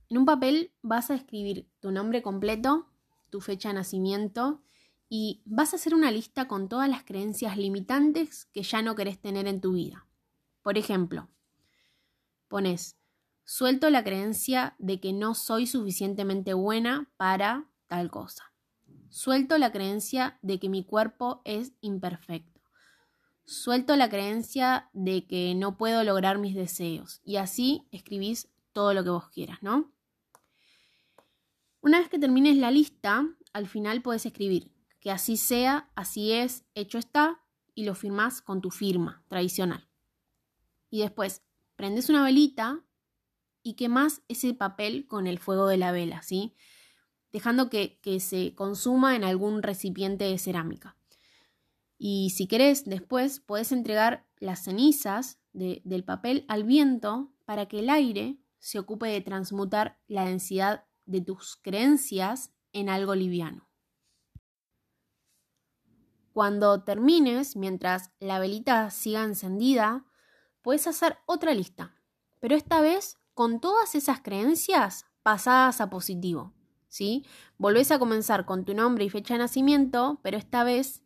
En 0.08 0.18
un 0.18 0.26
papel 0.26 0.72
vas 0.82 1.10
a 1.10 1.14
escribir 1.14 1.68
tu 1.80 1.90
nombre 1.90 2.22
completo, 2.22 2.88
tu 3.30 3.40
fecha 3.40 3.68
de 3.68 3.74
nacimiento 3.74 4.62
y 5.08 5.42
vas 5.44 5.72
a 5.72 5.76
hacer 5.76 5.94
una 5.94 6.10
lista 6.10 6.48
con 6.48 6.68
todas 6.68 6.88
las 6.88 7.04
creencias 7.04 7.56
limitantes 7.56 8.46
que 8.46 8.62
ya 8.62 8.82
no 8.82 8.94
querés 8.94 9.20
tener 9.20 9.46
en 9.46 9.60
tu 9.60 9.72
vida. 9.72 10.06
Por 10.62 10.78
ejemplo, 10.78 11.28
pones, 12.48 12.96
suelto 13.44 13.90
la 13.90 14.04
creencia 14.04 14.76
de 14.78 15.00
que 15.00 15.12
no 15.12 15.34
soy 15.34 15.66
suficientemente 15.66 16.54
buena 16.54 17.10
para 17.16 17.68
tal 17.86 18.10
cosa. 18.10 18.52
Suelto 19.08 19.58
la 19.58 19.70
creencia 19.70 20.38
de 20.42 20.58
que 20.58 20.68
mi 20.68 20.84
cuerpo 20.84 21.40
es 21.44 21.72
imperfecto. 21.80 22.60
Suelto 23.46 23.94
la 23.94 24.08
creencia 24.08 24.90
de 24.92 25.26
que 25.26 25.54
no 25.54 25.76
puedo 25.76 26.02
lograr 26.02 26.38
mis 26.38 26.54
deseos. 26.54 27.20
Y 27.24 27.36
así 27.36 27.86
escribís 27.92 28.48
todo 28.72 28.94
lo 28.94 29.04
que 29.04 29.10
vos 29.10 29.28
quieras, 29.28 29.62
¿no? 29.62 29.93
Una 31.84 31.98
vez 31.98 32.08
que 32.08 32.18
termines 32.18 32.56
la 32.56 32.70
lista, 32.70 33.28
al 33.52 33.66
final 33.68 34.00
puedes 34.00 34.24
escribir 34.24 34.72
que 35.00 35.10
así 35.10 35.36
sea, 35.36 35.90
así 35.94 36.32
es, 36.32 36.64
hecho 36.74 36.96
está, 36.96 37.42
y 37.74 37.84
lo 37.84 37.94
firmás 37.94 38.40
con 38.40 38.62
tu 38.62 38.70
firma 38.70 39.22
tradicional. 39.28 39.86
Y 40.88 41.00
después 41.00 41.42
prendes 41.76 42.08
una 42.08 42.24
velita 42.24 42.82
y 43.62 43.74
quemas 43.74 44.22
ese 44.28 44.54
papel 44.54 45.06
con 45.06 45.26
el 45.26 45.38
fuego 45.38 45.66
de 45.66 45.76
la 45.76 45.92
vela, 45.92 46.22
¿sí? 46.22 46.54
Dejando 47.34 47.68
que, 47.68 48.00
se 48.18 48.54
consuma 48.54 49.14
en 49.14 49.22
algún 49.22 49.62
recipiente 49.62 50.24
de 50.24 50.38
cerámica. 50.38 50.96
Y 51.98 52.30
si 52.30 52.46
querés, 52.46 52.86
después 52.86 53.40
puedes 53.40 53.72
entregar 53.72 54.26
las 54.38 54.64
cenizas 54.64 55.38
del 55.52 56.02
papel 56.02 56.46
al 56.48 56.64
viento 56.64 57.34
para 57.44 57.66
que 57.66 57.80
el 57.80 57.90
aire 57.90 58.38
se 58.58 58.78
ocupe 58.78 59.06
de 59.08 59.20
transmutar 59.20 60.00
la 60.08 60.24
densidad 60.24 60.86
de 61.06 61.20
tus 61.20 61.56
creencias 61.56 62.52
en 62.72 62.88
algo 62.88 63.14
liviano. 63.14 63.68
Cuando 66.32 66.82
termines, 66.82 67.56
mientras 67.56 68.10
la 68.18 68.38
velita 68.38 68.90
siga 68.90 69.22
encendida, 69.22 70.04
puedes 70.62 70.86
hacer 70.86 71.18
otra 71.26 71.54
lista, 71.54 71.94
pero 72.40 72.56
esta 72.56 72.80
vez 72.80 73.18
con 73.34 73.60
todas 73.60 73.94
esas 73.94 74.20
creencias 74.20 75.06
pasadas 75.22 75.80
a 75.80 75.90
positivo. 75.90 76.52
¿sí? 76.88 77.26
Volvés 77.58 77.90
a 77.90 77.98
comenzar 77.98 78.46
con 78.46 78.64
tu 78.64 78.72
nombre 78.74 79.04
y 79.04 79.10
fecha 79.10 79.34
de 79.34 79.38
nacimiento, 79.38 80.20
pero 80.22 80.38
esta 80.38 80.62
vez 80.62 81.02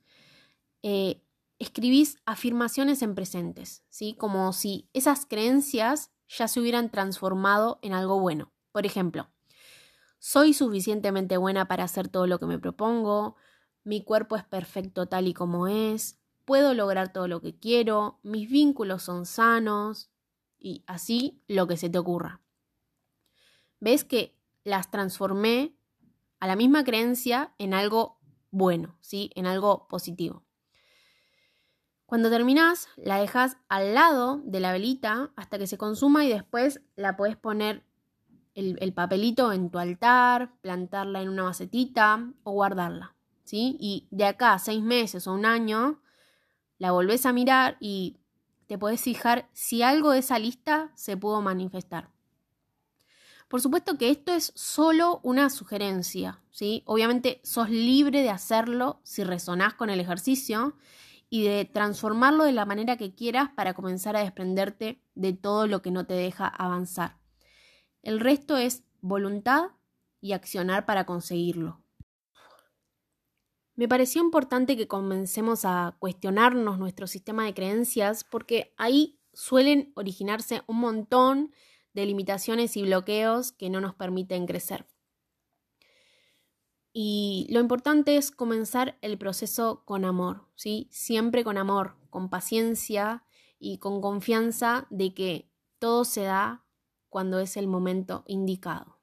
eh, 0.82 1.24
escribís 1.58 2.18
afirmaciones 2.26 3.02
en 3.02 3.14
presentes, 3.14 3.84
¿sí? 3.88 4.14
como 4.14 4.52
si 4.52 4.90
esas 4.92 5.24
creencias 5.24 6.11
ya 6.28 6.46
se 6.46 6.61
hubieran 6.61 6.90
transformado 6.90 7.78
en 7.82 7.94
algo 7.94 8.20
bueno. 8.20 8.52
Por 8.70 8.84
ejemplo, 8.84 9.30
soy 10.18 10.52
suficientemente 10.52 11.37
buena 11.37 11.68
para 11.68 11.85
hacer 11.85 12.09
todo 12.09 12.26
lo 12.26 12.38
que 12.38 12.46
me 12.46 12.59
propongo, 12.59 13.37
mi 13.85 14.02
cuerpo 14.02 14.37
es 14.37 14.44
perfecto 14.44 15.07
tal 15.07 15.28
y 15.28 15.35
como 15.35 15.66
es, 15.66 16.18
puedo 16.44 16.74
lograr 16.74 17.12
todo 17.12 17.28
lo 17.28 17.40
que 17.40 17.59
quiero, 17.59 18.18
mis 18.22 18.50
vínculos 18.50 19.02
son 19.02 19.26
sanos 19.26 20.11
y 20.59 20.85
así 20.87 21.42
lo 21.46 21.66
que 21.66 21.76
se 21.76 21.88
te 21.88 21.98
ocurra. 21.98 22.40
¿Ves 23.81 24.04
que 24.04 24.37
las 24.64 24.90
transformé 24.90 25.76
a 26.40 26.46
la 26.46 26.57
misma 26.57 26.85
creencia 26.85 27.54
en 27.59 27.74
algo 27.74 28.18
bueno, 28.50 28.96
¿sí? 29.00 29.31
En 29.35 29.46
algo 29.46 29.88
positivo. 29.88 30.44
Cuando 32.07 32.31
terminas, 32.31 32.88
la 32.96 33.18
dejas 33.18 33.59
al 33.68 33.94
lado 33.94 34.40
de 34.44 34.61
la 34.61 34.72
velita 34.72 35.31
hasta 35.37 35.59
que 35.59 35.66
se 35.66 35.76
consuma 35.76 36.24
y 36.24 36.31
después 36.31 36.81
la 36.96 37.16
puedes 37.16 37.37
poner 37.37 37.85
el, 38.59 38.92
papelito 38.92 39.53
en 39.53 39.71
tu 39.71 39.79
altar, 39.79 40.53
plantarla 40.61 41.23
en 41.23 41.29
una 41.29 41.44
macetita 41.44 42.33
o 42.42 42.53
guardarla. 42.53 43.14
¿sí? 43.44 43.77
Y 43.79 44.09
de 44.11 44.25
acá 44.25 44.55
a 44.55 44.59
seis 44.59 44.83
meses 44.83 45.27
o 45.27 45.33
un 45.33 45.47
año, 45.47 46.01
la 46.79 46.90
volvés 46.90 47.25
a 47.25 47.33
mirar 47.33 47.77
y 47.81 48.16
te 48.66 48.77
podés 48.77 49.01
fijar 49.01 49.49
si 49.53 49.83
algo 49.83 50.11
de 50.11 50.18
esa 50.18 50.38
lista 50.38 50.90
se 50.94 51.16
pudo 51.16 51.40
manifestar. 51.40 52.11
Por 53.49 53.62
supuesto 53.62 53.97
que 53.97 54.11
esto 54.11 54.33
es 54.35 54.53
solo 54.55 55.21
una 55.23 55.49
sugerencia, 55.49 56.42
¿sí? 56.51 56.83
Obviamente 56.85 57.40
sos 57.44 57.71
libre 57.71 58.23
de 58.23 58.29
hacerlo 58.29 59.01
si 59.05 59.25
resonás 59.25 59.73
con 59.73 59.88
el 59.88 60.01
ejercicio 60.01 60.77
y 61.31 61.44
de 61.44 61.64
transformarlo 61.64 62.44
de 62.44 62.53
la 62.53 62.66
manera 62.66 62.97
que 62.99 63.14
quieras 63.14 63.51
para 63.57 63.73
comenzar 63.73 64.16
a 64.16 64.21
desprenderte 64.21 65.01
de 65.14 65.33
todo 65.33 65.66
lo 65.66 65.81
que 65.81 65.90
no 65.90 66.05
te 66.05 66.14
deja 66.14 66.47
avanzar. 66.47 67.17
El 68.02 68.20
resto 68.20 68.56
es 68.56 68.84
voluntad 69.00 69.70
y 70.20 70.32
accionar 70.32 70.87
para 70.87 71.06
conseguirlo. 71.06 71.82
Me 73.74 73.87
pareció 73.87 74.20
importante 74.22 74.76
que 74.76 74.88
comencemos 74.88 75.64
a 75.64 75.96
cuestionarnos 76.00 76.78
nuestro 76.78 77.06
sistema 77.06 77.44
de 77.44 77.54
creencias 77.54 78.24
porque 78.24 78.74
ahí 78.76 79.20
suelen 79.32 79.92
originarse 79.94 80.62
un 80.66 80.80
montón 80.80 81.52
de 81.94 82.06
limitaciones 82.06 82.76
y 82.76 82.82
bloqueos 82.82 83.52
que 83.52 83.70
no 83.70 83.80
nos 83.80 83.94
permiten 83.94 84.46
crecer. 84.46 84.87
Y 86.92 87.46
lo 87.50 87.61
importante 87.61 88.16
es 88.16 88.32
comenzar 88.32 88.98
el 89.02 89.16
proceso 89.18 89.84
con 89.84 90.04
amor, 90.04 90.48
¿sí? 90.56 90.88
Siempre 90.90 91.44
con 91.44 91.56
amor, 91.56 91.96
con 92.11 92.30
paciencia 92.30 93.24
y 93.61 93.78
con 93.78 94.00
confianza 94.00 94.88
de 94.90 95.14
que 95.14 95.48
todo 95.78 96.04
se 96.04 96.22
da 96.22 96.64
cuando 97.09 97.38
es 97.38 97.57
el 97.57 97.68
momento 97.68 98.25
indicado. 98.27 98.99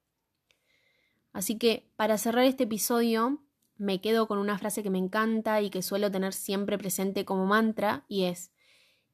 Así 1.33 1.57
que 1.57 1.91
para 1.95 2.17
cerrar 2.17 2.45
este 2.45 2.63
episodio 2.63 3.43
me 3.77 3.99
quedo 3.99 4.27
con 4.27 4.37
una 4.37 4.57
frase 4.57 4.83
que 4.83 4.89
me 4.89 4.97
encanta 4.97 5.61
y 5.61 5.69
que 5.69 5.81
suelo 5.81 6.11
tener 6.11 6.33
siempre 6.33 6.77
presente 6.77 7.25
como 7.25 7.45
mantra 7.45 8.05
y 8.07 8.23
es 8.23 8.51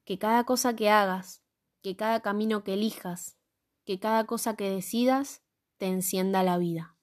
que 0.04 0.18
cada 0.18 0.44
cosa 0.44 0.76
que 0.76 0.90
hagas, 0.90 1.42
que 1.82 1.96
cada 1.96 2.20
camino 2.20 2.62
que 2.62 2.74
elijas, 2.74 3.38
que 3.84 3.98
cada 3.98 4.24
cosa 4.26 4.54
que 4.56 4.70
decidas 4.70 5.42
te 5.78 5.86
encienda 5.86 6.42
la 6.42 6.58
vida. 6.58 6.96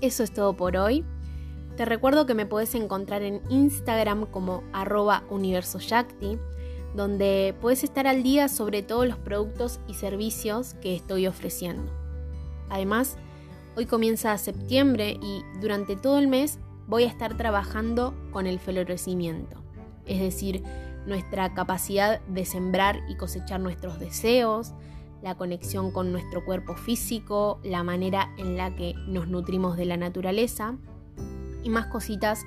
Eso 0.00 0.24
es 0.24 0.32
todo 0.32 0.56
por 0.56 0.76
hoy. 0.76 1.04
Te 1.82 1.86
recuerdo 1.86 2.26
que 2.26 2.34
me 2.34 2.46
puedes 2.46 2.76
encontrar 2.76 3.22
en 3.22 3.42
Instagram 3.50 4.26
como 4.26 4.62
arroba 4.72 5.24
universoyacti, 5.30 6.38
donde 6.94 7.56
puedes 7.60 7.82
estar 7.82 8.06
al 8.06 8.22
día 8.22 8.46
sobre 8.46 8.84
todos 8.84 9.04
los 9.04 9.18
productos 9.18 9.80
y 9.88 9.94
servicios 9.94 10.74
que 10.74 10.94
estoy 10.94 11.26
ofreciendo. 11.26 11.90
Además, 12.70 13.16
hoy 13.76 13.86
comienza 13.86 14.38
septiembre 14.38 15.18
y 15.20 15.42
durante 15.60 15.96
todo 15.96 16.20
el 16.20 16.28
mes 16.28 16.60
voy 16.86 17.02
a 17.02 17.08
estar 17.08 17.36
trabajando 17.36 18.14
con 18.30 18.46
el 18.46 18.60
florecimiento, 18.60 19.60
es 20.06 20.20
decir, 20.20 20.62
nuestra 21.04 21.52
capacidad 21.52 22.20
de 22.26 22.44
sembrar 22.44 23.00
y 23.08 23.16
cosechar 23.16 23.58
nuestros 23.58 23.98
deseos, 23.98 24.72
la 25.20 25.34
conexión 25.34 25.90
con 25.90 26.12
nuestro 26.12 26.44
cuerpo 26.44 26.76
físico, 26.76 27.58
la 27.64 27.82
manera 27.82 28.32
en 28.38 28.56
la 28.56 28.72
que 28.76 28.94
nos 29.08 29.26
nutrimos 29.26 29.76
de 29.76 29.86
la 29.86 29.96
naturaleza 29.96 30.78
y 31.62 31.70
más 31.70 31.86
cositas 31.86 32.44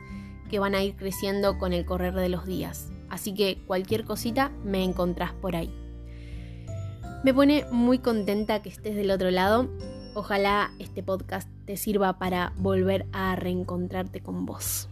que 0.50 0.60
van 0.60 0.76
a 0.76 0.84
ir 0.84 0.96
creciendo 0.96 1.58
con 1.58 1.74
el 1.74 1.86
correr 1.86 2.14
de 2.14 2.30
los 2.30 2.46
días. 2.46 2.90
Así 3.10 3.34
que 3.34 3.64
cualquier 3.66 4.06
cosita 4.06 4.52
me 4.64 4.84
encontrás 4.84 5.34
por 5.34 5.56
ahí. 5.56 5.74
Me 7.24 7.34
pone 7.34 7.66
muy 7.72 8.00
contenta 8.00 8.62
que 8.62 8.70
estés 8.70 8.96
del 8.96 9.12
otro 9.12 9.32
lado. 9.32 9.70
Ojalá 10.14 10.72
este 10.80 11.02
podcast 11.02 11.50
te 11.66 11.78
sirva 11.78 12.20
para 12.20 12.54
volver 12.58 13.08
a 13.12 13.36
reencontrarte 13.36 14.22
con 14.22 14.46
vos. 14.46 14.90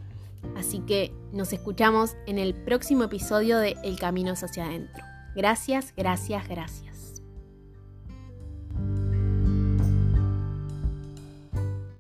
Así 0.57 0.79
que 0.79 1.13
nos 1.31 1.53
escuchamos 1.53 2.15
en 2.27 2.39
el 2.39 2.53
próximo 2.53 3.03
episodio 3.05 3.59
de 3.59 3.75
El 3.83 3.99
Camino 3.99 4.33
hacia 4.33 4.65
adentro. 4.65 5.03
Gracias, 5.36 5.93
gracias, 5.95 6.47
gracias. 6.47 6.92